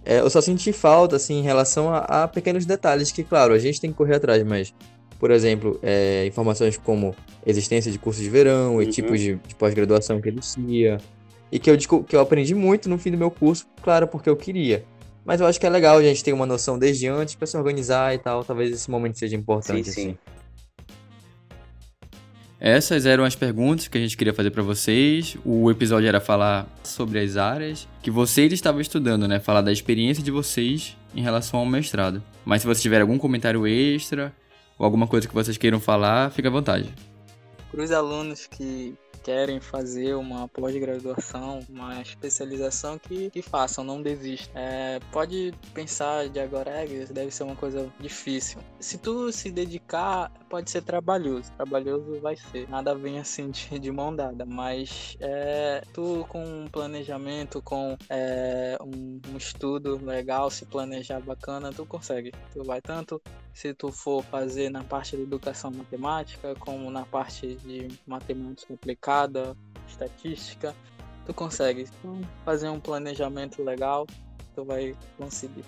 É, 0.03 0.19
eu 0.19 0.29
só 0.29 0.41
senti 0.41 0.71
falta, 0.73 1.15
assim, 1.15 1.39
em 1.39 1.43
relação 1.43 1.93
a, 1.93 1.99
a, 1.99 2.27
pequenos 2.27 2.65
detalhes 2.65 3.11
que, 3.11 3.23
claro, 3.23 3.53
a 3.53 3.59
gente 3.59 3.79
tem 3.79 3.91
que 3.91 3.97
correr 3.97 4.15
atrás, 4.15 4.43
mas, 4.43 4.73
por 5.19 5.31
exemplo, 5.31 5.79
é, 5.81 6.25
informações 6.25 6.77
como 6.77 7.15
existência 7.45 7.91
de 7.91 7.97
cursos 7.97 8.23
de 8.23 8.29
verão 8.29 8.75
uhum. 8.75 8.81
e 8.81 8.87
tipos 8.87 9.19
de, 9.19 9.35
de 9.35 9.55
pós-graduação 9.55 10.19
que 10.21 10.29
existia, 10.29 10.97
e 11.51 11.59
que 11.59 11.69
eu, 11.69 11.77
que 11.77 12.15
eu 12.15 12.19
aprendi 12.19 12.53
muito 12.53 12.89
no 12.89 12.97
fim 12.97 13.11
do 13.11 13.17
meu 13.17 13.31
curso, 13.31 13.65
claro, 13.81 14.07
porque 14.07 14.29
eu 14.29 14.35
queria. 14.35 14.85
Mas 15.25 15.41
eu 15.41 15.47
acho 15.47 15.59
que 15.59 15.65
é 15.65 15.69
legal 15.69 15.97
a 15.97 16.01
gente 16.01 16.23
ter 16.23 16.31
uma 16.31 16.45
noção 16.45 16.79
desde 16.79 17.07
antes 17.07 17.35
para 17.35 17.45
se 17.45 17.57
organizar 17.57 18.15
e 18.15 18.17
tal. 18.17 18.45
Talvez 18.45 18.71
esse 18.71 18.89
momento 18.89 19.19
seja 19.19 19.35
importante, 19.35 19.91
sim, 19.91 19.91
sim. 19.91 20.01
assim. 20.09 20.17
Essas 22.59 23.05
eram 23.05 23.23
as 23.23 23.35
perguntas 23.35 23.87
que 23.87 23.97
a 23.97 24.01
gente 24.01 24.17
queria 24.17 24.33
fazer 24.33 24.51
para 24.51 24.63
vocês. 24.63 25.37
O 25.45 25.69
episódio 25.69 26.07
era 26.07 26.19
falar 26.19 26.65
sobre 26.81 27.19
as 27.19 27.37
áreas 27.37 27.87
que 28.01 28.09
vocês 28.09 28.51
estavam 28.51 28.81
estudando, 28.81 29.27
né? 29.27 29.39
Falar 29.39 29.61
da 29.61 29.71
experiência 29.71 30.23
de 30.23 30.31
vocês 30.31 30.97
em 31.13 31.21
relação 31.21 31.59
ao 31.59 31.65
mestrado. 31.65 32.23
Mas 32.45 32.61
se 32.61 32.67
você 32.67 32.81
tiver 32.81 33.01
algum 33.01 33.17
comentário 33.17 33.67
extra 33.67 34.33
ou 34.79 34.85
alguma 34.85 35.07
coisa 35.07 35.27
que 35.27 35.33
vocês 35.33 35.57
queiram 35.57 35.79
falar, 35.79 36.31
fica 36.31 36.47
à 36.47 36.51
vontade. 36.51 36.89
Para 37.69 37.83
os 37.83 37.91
alunos 37.91 38.47
que 38.47 38.95
querem 39.27 39.59
fazer 39.59 40.15
uma 40.15 40.47
pós-graduação, 40.47 41.59
uma 41.69 42.01
especialização, 42.01 42.97
que, 42.97 43.29
que 43.29 43.41
façam, 43.41 43.83
não 43.83 44.01
desistam. 44.01 44.53
É, 44.55 45.01
pode 45.11 45.53
pensar 45.73 46.29
de 46.29 46.39
agora, 46.39 46.71
é, 46.71 46.85
deve 46.85 47.29
ser 47.29 47.43
uma 47.43 47.55
coisa 47.57 47.91
difícil. 47.99 48.61
Se 48.79 48.97
tu 48.97 49.29
se 49.33 49.51
dedicar, 49.51 50.31
pode 50.49 50.71
ser 50.71 50.81
trabalhoso. 50.81 51.51
Trabalhoso 51.57 52.21
vai 52.21 52.37
ser. 52.37 52.69
Nada 52.69 52.95
vem 52.95 53.19
assim 53.19 53.51
de, 53.51 53.77
de 53.77 53.91
mão 53.91 54.15
dada, 54.15 54.45
mas 54.45 55.17
é, 55.19 55.83
tu 55.93 56.25
com 56.29 56.41
um 56.41 56.69
planejamento, 56.69 57.61
com 57.61 57.97
é, 58.09 58.77
um, 58.79 59.19
um 59.33 59.35
estudo 59.35 59.99
legal, 60.05 60.49
se 60.49 60.65
planejar 60.65 61.19
bacana, 61.19 61.73
tu 61.73 61.85
consegue. 61.85 62.31
Tu 62.53 62.63
vai 62.63 62.79
tanto 62.79 63.21
se 63.57 63.73
tu 63.73 63.91
for 63.91 64.23
fazer 64.23 64.69
na 64.69 64.83
parte 64.83 65.17
de 65.17 65.23
educação 65.23 65.71
matemática, 65.71 66.53
como 66.59 66.91
na 66.91 67.03
parte 67.07 67.55
de 67.55 67.87
matemática 68.05 68.71
aplicada, 68.71 69.57
estatística, 69.87 70.75
tu 71.25 71.33
consegue 71.33 71.87
fazer 72.45 72.69
um 72.69 72.79
planejamento 72.79 73.63
legal, 73.63 74.05
tu 74.53 74.63
vai 74.63 74.95
conseguir. 75.17 75.65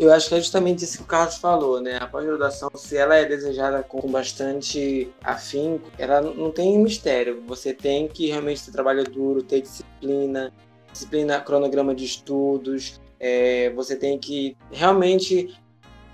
Eu 0.00 0.12
acho 0.12 0.28
que 0.28 0.34
é 0.34 0.40
justamente 0.40 0.82
isso 0.82 0.96
que 0.96 1.04
o 1.04 1.06
Carlos 1.06 1.36
falou, 1.36 1.80
né? 1.80 1.98
A 1.98 2.08
pós-graduação, 2.08 2.70
se 2.74 2.96
ela 2.96 3.14
é 3.14 3.24
desejada 3.24 3.84
com 3.84 4.10
bastante 4.10 5.08
afinco, 5.22 5.92
ela 5.96 6.20
não 6.20 6.50
tem 6.50 6.76
mistério. 6.76 7.44
Você 7.46 7.72
tem 7.72 8.08
que 8.08 8.26
realmente 8.26 8.64
ter 8.64 8.72
trabalho 8.72 9.04
duro, 9.04 9.44
ter 9.44 9.60
disciplina, 9.60 10.52
disciplina, 10.92 11.40
cronograma 11.40 11.94
de 11.94 12.04
estudos. 12.04 13.00
É, 13.20 13.70
você 13.70 13.94
tem 13.94 14.18
que 14.18 14.56
realmente 14.72 15.56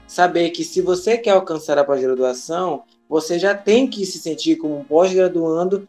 saber 0.07 0.51
que 0.51 0.65
se 0.65 0.81
você 0.81 1.19
quer 1.19 1.31
alcançar 1.31 1.79
a 1.79 1.85
pós-graduação, 1.85 2.85
você 3.09 3.39
já 3.39 3.55
tem 3.55 3.89
que 3.89 4.05
se 4.07 4.19
sentir 4.19 4.57
como 4.57 4.79
um 4.79 4.85
pós-graduando 4.85 5.89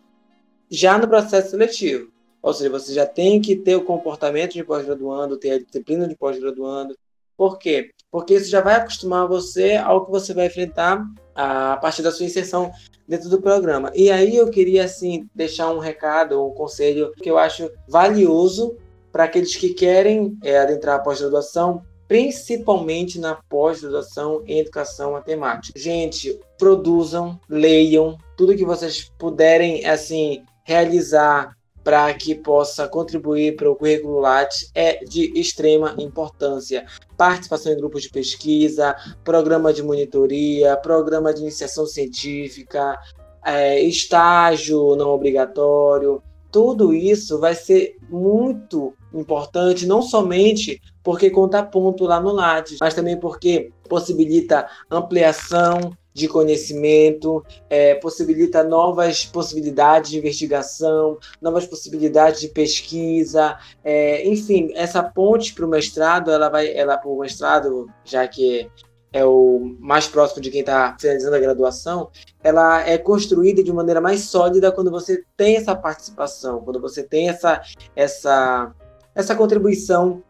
já 0.70 0.98
no 0.98 1.08
processo 1.08 1.52
seletivo. 1.52 2.12
Ou 2.42 2.54
seja, 2.54 2.70
você 2.70 2.94
já 2.94 3.06
tem 3.06 3.42
que 3.42 3.56
ter 3.56 3.76
o 3.76 3.84
comportamento 3.84 4.54
de 4.54 4.64
pós-graduando, 4.64 5.38
ter 5.38 5.52
a 5.52 5.60
disciplina 5.60 6.08
de 6.08 6.16
pós-graduando. 6.16 6.96
Por 7.36 7.58
quê? 7.58 7.92
porque 8.16 8.36
isso 8.36 8.50
já 8.50 8.62
vai 8.62 8.76
acostumar 8.76 9.28
você 9.28 9.76
ao 9.76 10.06
que 10.06 10.10
você 10.10 10.34
vai 10.34 10.46
enfrentar 10.46 11.06
a 11.36 11.76
partir 11.76 12.02
da 12.02 12.14
sua 12.14 12.26
inserção 12.26 12.72
dentro 13.06 13.28
do 13.28 13.42
programa. 13.42 13.92
E 13.94 14.10
aí 14.10 14.38
eu 14.38 14.50
queria 14.50 14.86
assim 14.86 15.28
deixar 15.36 15.70
um 15.70 15.80
recado, 15.80 16.42
um 16.42 16.52
conselho 16.52 17.12
que 17.22 17.30
eu 17.30 17.38
acho 17.38 17.70
valioso 17.90 18.78
para 19.12 19.26
aqueles 19.26 19.58
que 19.58 19.74
querem 19.74 20.38
é, 20.42 20.58
adentrar 20.58 20.96
a 20.96 21.00
pós-graduação, 21.00 21.84
principalmente 22.08 23.20
na 23.20 23.36
pós-graduação 23.50 24.44
em 24.46 24.60
educação 24.60 25.14
matemática. 25.14 25.78
Gente, 25.80 26.40
produzam, 26.58 27.40
leiam 27.50 28.18
tudo 28.38 28.56
que 28.56 28.66
vocês 28.66 29.12
puderem 29.18 29.86
assim 29.86 30.44
realizar 30.64 31.56
para 31.84 32.12
que 32.16 32.34
possa 32.34 32.88
contribuir 32.88 33.56
para 33.56 33.70
o 33.70 33.76
currículo 33.76 34.20
Lattes 34.20 34.72
é 34.74 35.04
de 35.06 35.32
extrema 35.40 35.94
importância. 36.00 36.84
Participação 37.16 37.72
em 37.72 37.78
grupos 37.78 38.02
de 38.02 38.10
pesquisa, 38.10 38.96
programa 39.24 39.72
de 39.72 39.84
monitoria, 39.84 40.76
programa 40.78 41.32
de 41.32 41.42
iniciação 41.42 41.86
científica, 41.86 43.00
é, 43.46 43.80
estágio 43.82 44.96
não 44.96 45.10
obrigatório, 45.10 46.24
tudo 46.56 46.94
isso 46.94 47.38
vai 47.38 47.54
ser 47.54 47.98
muito 48.10 48.94
importante, 49.14 49.86
não 49.86 50.02
somente 50.02 50.82
porque 51.04 51.30
conta 51.30 51.62
ponto 51.62 52.06
lá 52.06 52.18
no 52.18 52.32
Lattes, 52.32 52.78
mas 52.80 52.94
também 52.94 53.20
porque 53.20 53.74
possibilita 53.90 54.66
ampliação 54.90 55.92
de 56.14 56.30
conhecimento, 56.30 57.44
é, 57.70 57.96
possibilita 57.96 58.64
novas 58.64 59.26
possibilidades 59.26 60.12
de 60.12 60.18
investigação, 60.18 61.18
novas 61.42 61.68
possibilidades 61.68 62.40
de 62.40 62.48
pesquisa, 62.48 63.58
é, 63.84 64.26
enfim, 64.26 64.70
essa 64.76 65.04
ponte 65.04 65.54
para 65.54 65.66
o 65.66 65.70
mestrado, 65.70 66.32
ela 66.32 66.48
vai, 66.48 66.74
ela 66.74 66.98
para 66.98 67.10
o 67.10 67.20
mestrado, 67.20 67.90
já 68.06 68.26
que 68.30 68.72
é 69.16 69.24
o 69.24 69.78
mais 69.80 70.10
próximo 70.10 70.42
de 70.42 70.52
quem 70.52 70.60
está 70.60 70.94
finalizando 71.00 71.38
a 71.38 71.40
graduação, 71.40 72.10
ela 72.44 72.86
é 72.86 72.98
construída 72.98 73.64
de 73.64 73.72
maneira 73.72 74.02
mais 74.02 74.26
sólida 74.26 74.74
quando 74.74 74.92
você 74.92 75.24
tem 75.38 75.56
essa 75.56 75.74
participação, 75.74 76.60
quando 76.60 76.82
você 76.82 77.02
tem 77.02 77.30
essa 77.30 77.62
essa 77.96 78.76
essa 79.16 79.34
contribuição 79.34 80.22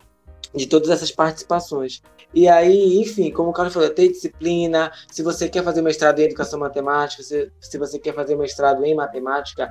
de 0.53 0.67
todas 0.67 0.91
essas 0.91 1.11
participações. 1.11 1.99
E 2.31 2.47
aí, 2.47 2.99
enfim, 2.99 3.31
como 3.31 3.49
o 3.49 3.53
Carlos 3.53 3.73
falou, 3.73 3.89
tem 3.89 4.11
disciplina. 4.11 4.91
Se 5.11 5.23
você 5.23 5.49
quer 5.49 5.63
fazer 5.63 5.81
mestrado 5.81 6.19
em 6.19 6.25
educação 6.25 6.59
matemática, 6.59 7.23
se, 7.23 7.51
se 7.59 7.79
você 7.79 7.97
quer 7.97 8.13
fazer 8.13 8.35
mestrado 8.35 8.85
em 8.85 8.93
matemática, 8.93 9.67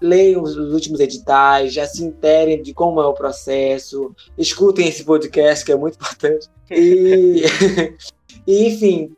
leiam 0.00 0.42
os, 0.42 0.56
os 0.56 0.72
últimos 0.72 1.00
editais, 1.00 1.74
já 1.74 1.86
se 1.86 2.02
interem 2.02 2.62
de 2.62 2.72
como 2.72 3.02
é 3.02 3.06
o 3.06 3.12
processo, 3.12 4.14
escutem 4.38 4.88
esse 4.88 5.04
podcast 5.04 5.64
que 5.66 5.72
é 5.72 5.76
muito 5.76 5.96
importante. 5.96 6.48
E, 6.70 7.42
e 8.46 8.68
enfim, 8.68 9.10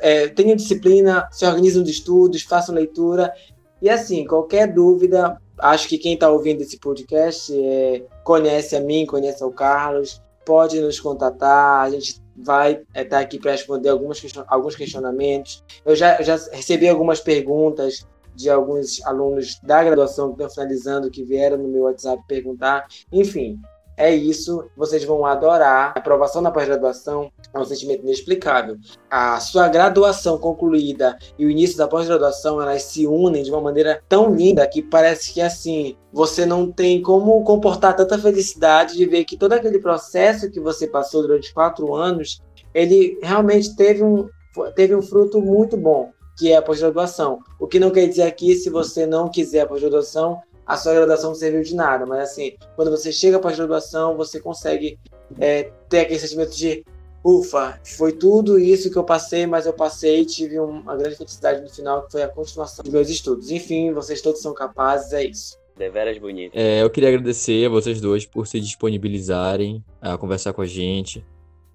é, 0.00 0.28
tenham 0.28 0.56
disciplina, 0.56 1.28
se 1.30 1.46
organizem 1.46 1.82
de 1.82 1.90
estudos, 1.90 2.42
façam 2.42 2.74
leitura. 2.74 3.32
E 3.80 3.88
assim, 3.88 4.26
qualquer 4.26 4.72
dúvida, 4.72 5.40
acho 5.58 5.88
que 5.88 5.98
quem 5.98 6.14
está 6.14 6.30
ouvindo 6.30 6.62
esse 6.62 6.78
podcast 6.78 7.52
é, 7.58 8.04
conhece 8.24 8.76
a 8.76 8.80
mim, 8.80 9.06
conhece 9.06 9.42
o 9.44 9.50
Carlos, 9.50 10.20
pode 10.44 10.80
nos 10.80 11.00
contatar. 11.00 11.82
A 11.82 11.90
gente 11.90 12.22
vai 12.36 12.72
estar 12.72 12.86
é, 12.94 13.04
tá 13.04 13.18
aqui 13.18 13.38
para 13.38 13.52
responder 13.52 13.88
algumas 13.88 14.20
alguns 14.46 14.76
questionamentos. 14.76 15.64
Eu 15.84 15.96
já, 15.96 16.20
já 16.22 16.36
recebi 16.52 16.88
algumas 16.88 17.20
perguntas 17.20 18.06
de 18.34 18.50
alguns 18.50 19.04
alunos 19.06 19.58
da 19.62 19.82
graduação 19.82 20.28
que 20.28 20.42
estão 20.42 20.50
finalizando, 20.50 21.10
que 21.10 21.24
vieram 21.24 21.56
no 21.56 21.68
meu 21.68 21.84
WhatsApp 21.84 22.22
perguntar. 22.28 22.86
Enfim, 23.10 23.58
é 23.96 24.14
isso, 24.14 24.68
vocês 24.76 25.02
vão 25.04 25.24
adorar. 25.24 25.92
A 25.96 25.98
aprovação 25.98 26.42
na 26.42 26.50
pós-graduação 26.50 27.32
é 27.58 27.62
um 27.62 27.64
sentimento 27.64 28.02
inexplicável. 28.02 28.76
A 29.10 29.38
sua 29.40 29.68
graduação 29.68 30.38
concluída 30.38 31.16
e 31.38 31.46
o 31.46 31.50
início 31.50 31.76
da 31.76 31.88
pós-graduação, 31.88 32.60
elas 32.60 32.82
se 32.82 33.06
unem 33.06 33.42
de 33.42 33.50
uma 33.50 33.60
maneira 33.60 34.02
tão 34.08 34.34
linda 34.34 34.66
que 34.66 34.82
parece 34.82 35.32
que 35.32 35.40
assim, 35.40 35.96
você 36.12 36.46
não 36.46 36.70
tem 36.70 37.02
como 37.02 37.42
comportar 37.44 37.96
tanta 37.96 38.18
felicidade 38.18 38.96
de 38.96 39.06
ver 39.06 39.24
que 39.24 39.36
todo 39.36 39.52
aquele 39.52 39.78
processo 39.78 40.50
que 40.50 40.60
você 40.60 40.86
passou 40.86 41.22
durante 41.22 41.52
quatro 41.52 41.94
anos, 41.94 42.40
ele 42.74 43.18
realmente 43.22 43.74
teve 43.74 44.02
um, 44.02 44.28
teve 44.74 44.94
um 44.94 45.02
fruto 45.02 45.40
muito 45.40 45.76
bom 45.76 46.10
que 46.38 46.52
é 46.52 46.56
a 46.56 46.62
pós-graduação. 46.62 47.40
O 47.58 47.66
que 47.66 47.80
não 47.80 47.90
quer 47.90 48.06
dizer 48.06 48.24
aqui, 48.24 48.54
se 48.54 48.68
você 48.68 49.06
não 49.06 49.30
quiser 49.30 49.62
a 49.62 49.66
pós-graduação, 49.66 50.42
a 50.66 50.76
sua 50.76 50.94
graduação 50.94 51.30
não 51.30 51.34
serviu 51.34 51.62
de 51.62 51.74
nada. 51.74 52.04
Mas 52.04 52.30
assim, 52.30 52.56
quando 52.74 52.90
você 52.90 53.12
chega 53.12 53.38
para 53.38 53.50
a 53.50 53.56
graduação, 53.56 54.16
você 54.16 54.40
consegue 54.40 54.98
é, 55.38 55.70
ter 55.88 56.00
aquele 56.00 56.18
sentimento 56.18 56.54
de 56.54 56.84
ufa, 57.26 57.80
foi 57.82 58.12
tudo 58.12 58.56
isso 58.56 58.88
que 58.88 58.96
eu 58.96 59.02
passei, 59.02 59.46
mas 59.46 59.66
eu 59.66 59.72
passei 59.72 60.20
e 60.20 60.24
tive 60.24 60.60
uma 60.60 60.94
grande 60.94 61.16
felicidade 61.16 61.60
no 61.60 61.68
final, 61.68 62.04
que 62.04 62.12
foi 62.12 62.22
a 62.22 62.28
continuação 62.28 62.84
dos 62.84 62.92
meus 62.92 63.10
estudos. 63.10 63.50
Enfim, 63.50 63.92
vocês 63.92 64.22
todos 64.22 64.40
são 64.40 64.54
capazes, 64.54 65.12
é 65.12 65.24
isso. 65.24 65.58
Deveras 65.76 66.16
bonito. 66.18 66.52
É, 66.54 66.82
eu 66.82 66.88
queria 66.88 67.08
agradecer 67.08 67.66
a 67.66 67.68
vocês 67.68 68.00
dois 68.00 68.24
por 68.24 68.46
se 68.46 68.60
disponibilizarem 68.60 69.84
a 70.00 70.16
conversar 70.16 70.52
com 70.52 70.62
a 70.62 70.66
gente. 70.66 71.24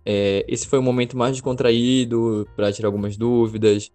É, 0.05 0.45
esse 0.47 0.65
foi 0.67 0.79
um 0.79 0.83
momento 0.83 1.17
mais 1.17 1.33
descontraído 1.33 2.47
para 2.55 2.71
tirar 2.71 2.87
algumas 2.87 3.17
dúvidas, 3.17 3.91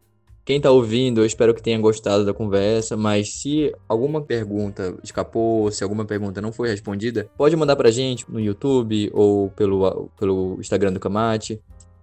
quem 0.46 0.61
tá 0.61 0.70
ouvindo, 0.70 1.20
eu 1.20 1.26
espero 1.26 1.52
que 1.52 1.61
tenha 1.61 1.76
gostado 1.76 2.24
da 2.24 2.32
conversa, 2.32 2.96
mas 2.96 3.32
se 3.32 3.74
alguma 3.88 4.20
pergunta 4.20 4.96
escapou, 5.02 5.72
se 5.72 5.82
alguma 5.82 6.04
pergunta 6.04 6.40
não 6.40 6.52
foi 6.52 6.68
respondida, 6.68 7.28
pode 7.37 7.56
mandar 7.56 7.74
pra 7.74 7.90
gente 7.90 8.30
no 8.30 8.38
YouTube 8.38 9.11
ou 9.12 9.50
pelo, 9.50 10.09
pelo 10.16 10.56
Instagram 10.61 10.92
do 10.92 11.00
Kamate, 11.00 11.61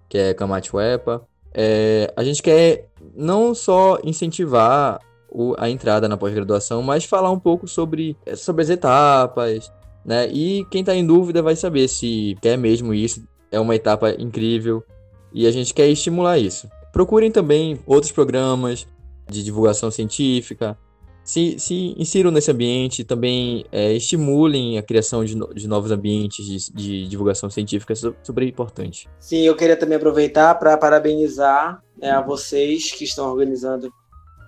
que 0.09 0.17
é 0.17 0.33
Kamate 0.33 0.75
Wepa. 0.75 1.25
É, 1.53 2.11
a 2.17 2.21
gente 2.21 2.43
quer 2.43 2.89
não 3.15 3.55
só 3.55 3.97
incentivar 4.03 4.99
o, 5.29 5.55
a 5.57 5.69
entrada 5.69 6.09
na 6.09 6.17
pós-graduação, 6.17 6.81
mas 6.81 7.05
falar 7.05 7.31
um 7.31 7.39
pouco 7.39 7.65
sobre, 7.65 8.17
sobre 8.35 8.61
as 8.61 8.69
etapas, 8.69 9.71
né? 10.03 10.27
E 10.27 10.65
quem 10.69 10.83
tá 10.83 10.93
em 10.93 11.07
dúvida 11.07 11.41
vai 11.41 11.55
saber 11.55 11.87
se 11.87 12.37
quer 12.41 12.57
mesmo 12.57 12.93
isso, 12.93 13.25
é 13.49 13.57
uma 13.57 13.73
etapa 13.73 14.13
incrível, 14.21 14.83
e 15.31 15.47
a 15.47 15.51
gente 15.51 15.73
quer 15.73 15.87
estimular 15.87 16.37
isso. 16.37 16.67
Procurem 16.93 17.31
também 17.31 17.79
outros 17.87 18.11
programas 18.11 18.87
de 19.27 19.43
divulgação 19.43 19.89
científica. 19.89 20.77
Se, 21.23 21.57
se 21.57 21.95
insiram 21.97 22.29
nesse 22.29 22.51
ambiente, 22.51 23.03
também 23.03 23.65
é, 23.71 23.93
estimulem 23.93 24.77
a 24.77 24.83
criação 24.83 25.25
de, 25.25 25.35
no, 25.35 25.51
de 25.53 25.67
novos 25.67 25.89
ambientes 25.91 26.45
de, 26.45 26.71
de, 26.71 27.07
divulgação 27.07 27.49
científica, 27.49 27.93
isso 27.93 28.09
é 28.09 28.13
super 28.21 28.43
importante. 28.43 29.09
Sim, 29.19 29.39
eu 29.39 29.55
queria 29.55 29.75
também 29.75 29.95
aproveitar 29.95 30.53
para 30.55 30.77
parabenizar 30.77 31.81
né, 31.97 32.11
a 32.11 32.21
vocês 32.21 32.91
que 32.91 33.05
estão 33.05 33.27
organizando 33.27 33.91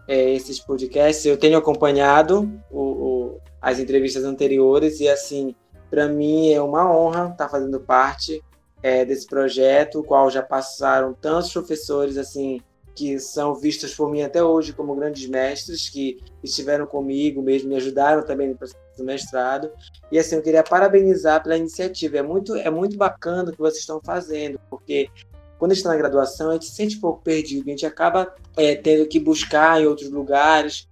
é, 0.07 0.33
esses 0.33 0.59
podcasts. 0.59 1.25
Eu 1.25 1.37
tenho 1.37 1.57
acompanhado 1.57 2.47
o, 2.69 2.79
o, 2.79 3.39
as 3.59 3.79
entrevistas 3.79 4.23
anteriores 4.23 4.99
e, 4.99 5.07
assim, 5.07 5.55
para 5.89 6.07
mim 6.07 6.51
é 6.51 6.61
uma 6.61 6.95
honra 6.95 7.29
estar 7.31 7.49
fazendo 7.49 7.79
parte 7.79 8.39
é, 8.85 9.03
desse 9.03 9.25
projeto, 9.25 9.99
o 9.99 10.03
qual 10.03 10.29
já 10.29 10.43
passaram 10.43 11.11
tantos 11.11 11.51
professores 11.51 12.19
assim 12.19 12.61
que 12.93 13.19
são 13.19 13.55
vistos 13.55 13.95
por 13.95 14.11
mim 14.11 14.21
até 14.21 14.43
hoje 14.43 14.73
como 14.73 14.95
grandes 14.95 15.27
mestres 15.27 15.89
que 15.89 16.19
estiveram 16.43 16.85
comigo 16.85 17.41
mesmo 17.41 17.69
me 17.69 17.77
ajudaram 17.77 18.23
também 18.23 18.49
no 18.49 18.55
processo 18.55 18.79
do 18.95 19.03
mestrado. 19.03 19.71
E 20.11 20.19
assim 20.19 20.35
eu 20.35 20.41
queria 20.43 20.61
parabenizar 20.61 21.41
pela 21.41 21.57
iniciativa. 21.57 22.19
É 22.19 22.21
muito 22.21 22.55
é 22.55 22.69
muito 22.69 22.95
bacana 22.95 23.49
o 23.49 23.51
que 23.53 23.57
vocês 23.57 23.79
estão 23.79 23.99
fazendo 24.05 24.59
porque 24.69 25.09
quando 25.57 25.71
a 25.71 25.73
gente 25.73 25.81
está 25.81 25.89
na 25.89 25.97
graduação 25.97 26.51
a 26.51 26.53
gente 26.53 26.65
se 26.67 26.75
sente 26.75 26.97
um 26.97 27.01
pouco 27.01 27.23
perdido 27.23 27.67
a 27.67 27.71
gente 27.71 27.87
acaba 27.87 28.35
é, 28.55 28.75
tendo 28.75 29.07
que 29.07 29.19
buscar 29.19 29.81
em 29.81 29.87
outros 29.87 30.11
lugares 30.11 30.87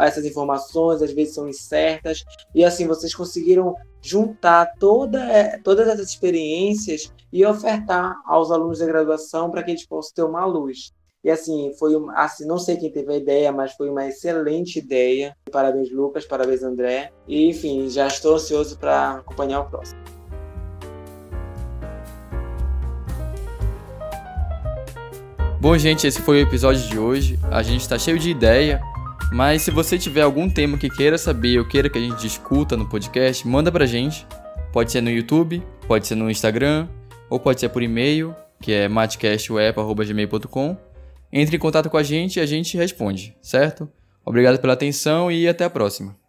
essas 0.00 0.24
informações 0.24 1.02
às 1.02 1.12
vezes 1.12 1.34
são 1.34 1.48
incertas 1.48 2.24
e 2.54 2.64
assim 2.64 2.86
vocês 2.86 3.14
conseguiram 3.14 3.74
juntar 4.02 4.72
toda, 4.78 5.22
é, 5.24 5.58
todas 5.58 5.88
essas 5.88 6.10
experiências 6.10 7.12
e 7.32 7.44
ofertar 7.44 8.14
aos 8.24 8.50
alunos 8.50 8.78
da 8.78 8.86
graduação 8.86 9.50
para 9.50 9.62
que 9.62 9.72
eles 9.72 9.86
possam 9.86 10.12
ter 10.14 10.22
uma 10.22 10.44
luz. 10.44 10.92
E 11.24 11.30
assim, 11.30 11.72
foi 11.76 11.92
assim, 12.14 12.46
não 12.46 12.56
sei 12.56 12.76
quem 12.76 12.88
teve 12.88 13.12
a 13.12 13.16
ideia, 13.16 13.50
mas 13.50 13.72
foi 13.72 13.90
uma 13.90 14.06
excelente 14.06 14.78
ideia. 14.78 15.36
Parabéns, 15.50 15.90
Lucas, 15.90 16.24
parabéns, 16.24 16.62
André. 16.62 17.10
E 17.26 17.48
enfim, 17.48 17.88
já 17.90 18.06
estou 18.06 18.36
ansioso 18.36 18.78
para 18.78 19.14
acompanhar 19.14 19.62
o 19.62 19.68
próximo. 19.68 20.00
Bom, 25.60 25.76
gente, 25.76 26.06
esse 26.06 26.22
foi 26.22 26.44
o 26.44 26.46
episódio 26.46 26.82
de 26.88 26.96
hoje. 26.96 27.40
A 27.50 27.60
gente 27.60 27.80
está 27.80 27.98
cheio 27.98 28.20
de 28.20 28.30
ideia, 28.30 28.80
mas 29.32 29.62
se 29.62 29.70
você 29.70 29.98
tiver 29.98 30.22
algum 30.22 30.48
tema 30.48 30.78
que 30.78 30.88
queira 30.88 31.18
saber 31.18 31.58
ou 31.58 31.66
queira 31.66 31.88
que 31.88 31.98
a 31.98 32.00
gente 32.00 32.20
discuta 32.20 32.76
no 32.76 32.88
podcast, 32.88 33.46
manda 33.46 33.70
pra 33.72 33.86
gente. 33.86 34.26
Pode 34.72 34.92
ser 34.92 35.00
no 35.00 35.10
YouTube, 35.10 35.62
pode 35.86 36.06
ser 36.06 36.14
no 36.14 36.30
Instagram, 36.30 36.88
ou 37.28 37.40
pode 37.40 37.60
ser 37.60 37.68
por 37.70 37.82
e-mail, 37.82 38.34
que 38.60 38.72
é 38.72 38.88
matcastweb.gmail.com. 38.88 40.76
Entre 41.32 41.56
em 41.56 41.58
contato 41.58 41.90
com 41.90 41.96
a 41.96 42.02
gente 42.02 42.36
e 42.36 42.40
a 42.40 42.46
gente 42.46 42.76
responde, 42.76 43.36
certo? 43.42 43.88
Obrigado 44.24 44.58
pela 44.58 44.72
atenção 44.72 45.30
e 45.30 45.48
até 45.48 45.64
a 45.64 45.70
próxima. 45.70 46.25